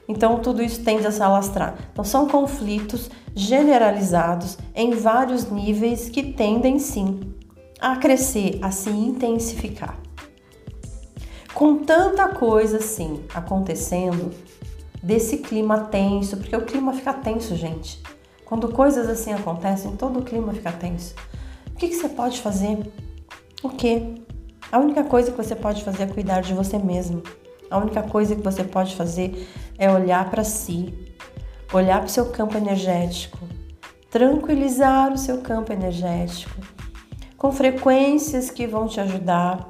Então, 0.08 0.40
tudo 0.40 0.60
isso 0.60 0.82
tende 0.82 1.06
a 1.06 1.12
se 1.12 1.22
alastrar. 1.22 1.76
Então, 1.92 2.04
são 2.04 2.26
conflitos 2.26 3.08
generalizados 3.36 4.58
em 4.74 4.90
vários 4.96 5.48
níveis 5.48 6.08
que 6.08 6.32
tendem 6.32 6.80
sim 6.80 7.20
a 7.80 7.94
crescer, 7.94 8.58
a 8.60 8.72
se 8.72 8.90
intensificar. 8.90 9.96
Com 11.54 11.84
tanta 11.84 12.28
coisa 12.28 12.78
assim 12.78 13.24
acontecendo, 13.34 14.30
desse 15.02 15.38
clima 15.38 15.80
tenso, 15.84 16.36
porque 16.36 16.56
o 16.56 16.64
clima 16.64 16.92
fica 16.92 17.12
tenso, 17.12 17.56
gente. 17.56 18.02
Quando 18.44 18.68
coisas 18.68 19.08
assim 19.08 19.32
acontecem, 19.32 19.96
todo 19.96 20.20
o 20.20 20.22
clima 20.22 20.52
fica 20.52 20.72
tenso. 20.72 21.14
O 21.68 21.74
que, 21.76 21.88
que 21.88 21.94
você 21.94 22.08
pode 22.08 22.40
fazer? 22.40 22.78
O 23.62 23.70
quê? 23.70 24.14
A 24.70 24.78
única 24.78 25.04
coisa 25.04 25.30
que 25.30 25.36
você 25.36 25.56
pode 25.56 25.82
fazer 25.82 26.04
é 26.04 26.06
cuidar 26.06 26.42
de 26.42 26.54
você 26.54 26.78
mesmo. 26.78 27.22
A 27.70 27.78
única 27.78 28.02
coisa 28.02 28.34
que 28.34 28.42
você 28.42 28.64
pode 28.64 28.94
fazer 28.96 29.48
é 29.78 29.90
olhar 29.90 30.28
para 30.30 30.44
si, 30.44 30.92
olhar 31.72 31.98
para 31.98 32.06
o 32.06 32.10
seu 32.10 32.26
campo 32.26 32.56
energético, 32.56 33.38
tranquilizar 34.10 35.12
o 35.12 35.18
seu 35.18 35.38
campo 35.38 35.72
energético 35.72 36.60
com 37.36 37.50
frequências 37.52 38.50
que 38.50 38.66
vão 38.66 38.86
te 38.86 39.00
ajudar. 39.00 39.69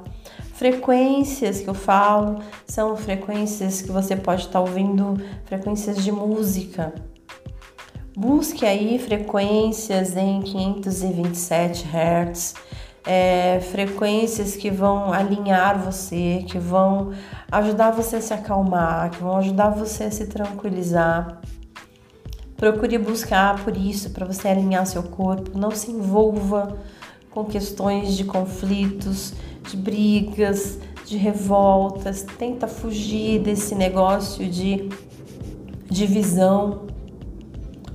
Frequências 0.61 1.59
que 1.59 1.67
eu 1.67 1.73
falo 1.73 2.39
são 2.67 2.95
frequências 2.95 3.81
que 3.81 3.91
você 3.91 4.15
pode 4.15 4.43
estar 4.43 4.59
ouvindo, 4.59 5.19
frequências 5.43 6.03
de 6.03 6.11
música. 6.11 6.93
Busque 8.15 8.63
aí 8.63 8.99
frequências 8.99 10.15
em 10.15 10.39
527 10.39 11.83
Hz, 11.87 12.53
é, 13.07 13.59
frequências 13.71 14.55
que 14.55 14.69
vão 14.69 15.11
alinhar 15.11 15.79
você, 15.79 16.45
que 16.47 16.59
vão 16.59 17.11
ajudar 17.51 17.89
você 17.89 18.17
a 18.17 18.21
se 18.21 18.31
acalmar, 18.31 19.09
que 19.09 19.17
vão 19.17 19.37
ajudar 19.37 19.69
você 19.69 20.03
a 20.03 20.11
se 20.11 20.27
tranquilizar. 20.27 21.41
Procure 22.55 22.99
buscar 22.99 23.63
por 23.63 23.75
isso, 23.75 24.11
para 24.11 24.27
você 24.27 24.49
alinhar 24.49 24.85
seu 24.85 25.01
corpo. 25.01 25.57
Não 25.57 25.71
se 25.71 25.89
envolva 25.89 26.77
com 27.31 27.45
questões 27.45 28.15
de 28.15 28.25
conflitos, 28.25 29.33
de 29.69 29.77
brigas, 29.77 30.79
de 31.05 31.17
revoltas. 31.17 32.23
Tenta 32.37 32.67
fugir 32.67 33.39
desse 33.39 33.75
negócio 33.75 34.47
de 34.47 34.89
divisão, 35.89 36.87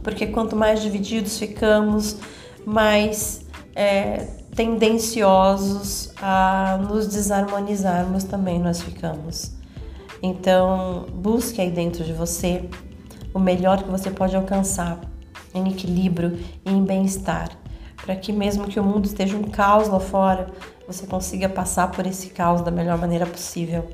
porque 0.02 0.26
quanto 0.26 0.54
mais 0.54 0.82
divididos 0.82 1.38
ficamos, 1.38 2.16
mais 2.64 3.46
é, 3.74 4.26
tendenciosos 4.54 6.12
a 6.20 6.78
nos 6.88 7.06
desarmonizarmos 7.06 8.24
também 8.24 8.58
nós 8.58 8.82
ficamos. 8.82 9.52
Então, 10.22 11.06
busque 11.12 11.60
aí 11.60 11.70
dentro 11.70 12.04
de 12.04 12.12
você 12.12 12.68
o 13.32 13.38
melhor 13.38 13.82
que 13.82 13.90
você 13.90 14.10
pode 14.10 14.34
alcançar 14.34 15.00
em 15.54 15.68
equilíbrio 15.68 16.38
e 16.64 16.70
em 16.70 16.82
bem-estar 16.84 17.50
para 18.06 18.14
que 18.14 18.32
mesmo 18.32 18.68
que 18.68 18.78
o 18.78 18.84
mundo 18.84 19.06
esteja 19.06 19.36
um 19.36 19.42
caos 19.42 19.88
lá 19.88 19.98
fora, 19.98 20.46
você 20.86 21.06
consiga 21.06 21.48
passar 21.48 21.90
por 21.90 22.06
esse 22.06 22.28
caos 22.28 22.62
da 22.62 22.70
melhor 22.70 22.96
maneira 22.98 23.26
possível. 23.26 23.88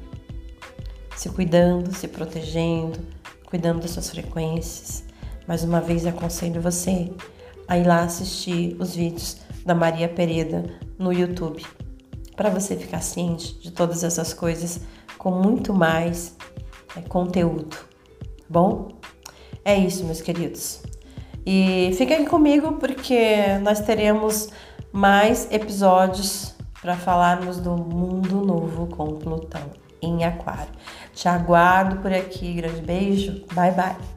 Se 1.17 1.29
cuidando, 1.31 1.95
se 1.95 2.07
protegendo, 2.07 2.99
cuidando 3.47 3.81
das 3.81 3.93
suas 3.93 4.11
frequências. 4.11 5.05
Mais 5.47 5.65
uma 5.65 5.81
vez 5.81 6.07
aconselho 6.07 6.61
você 6.61 7.13
a 7.67 7.79
ir 7.79 7.87
lá 7.87 8.03
assistir 8.03 8.77
os 8.79 8.95
vídeos 8.95 9.39
da 9.65 9.75
Maria 9.75 10.09
Pereda 10.09 10.65
no 10.99 11.13
YouTube, 11.13 11.65
para 12.37 12.51
você 12.51 12.77
ficar 12.77 13.01
ciente 13.01 13.55
de 13.61 13.71
todas 13.71 14.05
essas 14.05 14.35
coisas 14.35 14.81
com 15.17 15.31
muito 15.31 15.73
mais 15.73 16.37
é, 16.97 17.01
conteúdo. 17.01 17.77
Bom, 18.49 18.89
é 19.65 19.77
isso, 19.77 20.05
meus 20.05 20.21
queridos. 20.21 20.83
E 21.47 21.93
fiquem 21.97 22.25
comigo 22.25 22.75
porque 22.75 23.59
nós 23.63 23.81
teremos 23.81 24.51
mais 24.93 25.49
episódios 25.51 26.52
para 26.83 26.97
falarmos 26.97 27.59
do 27.59 27.77
mundo 27.77 28.45
novo 28.45 28.89
com 28.89 29.17
Plutão 29.17 29.71
em 30.03 30.25
Aquário. 30.25 30.73
Te 31.15 31.29
aguardo 31.29 31.97
por 31.99 32.13
aqui. 32.13 32.53
Grande 32.55 32.83
beijo. 32.83 33.45
Bye 33.55 33.71
bye. 33.71 34.12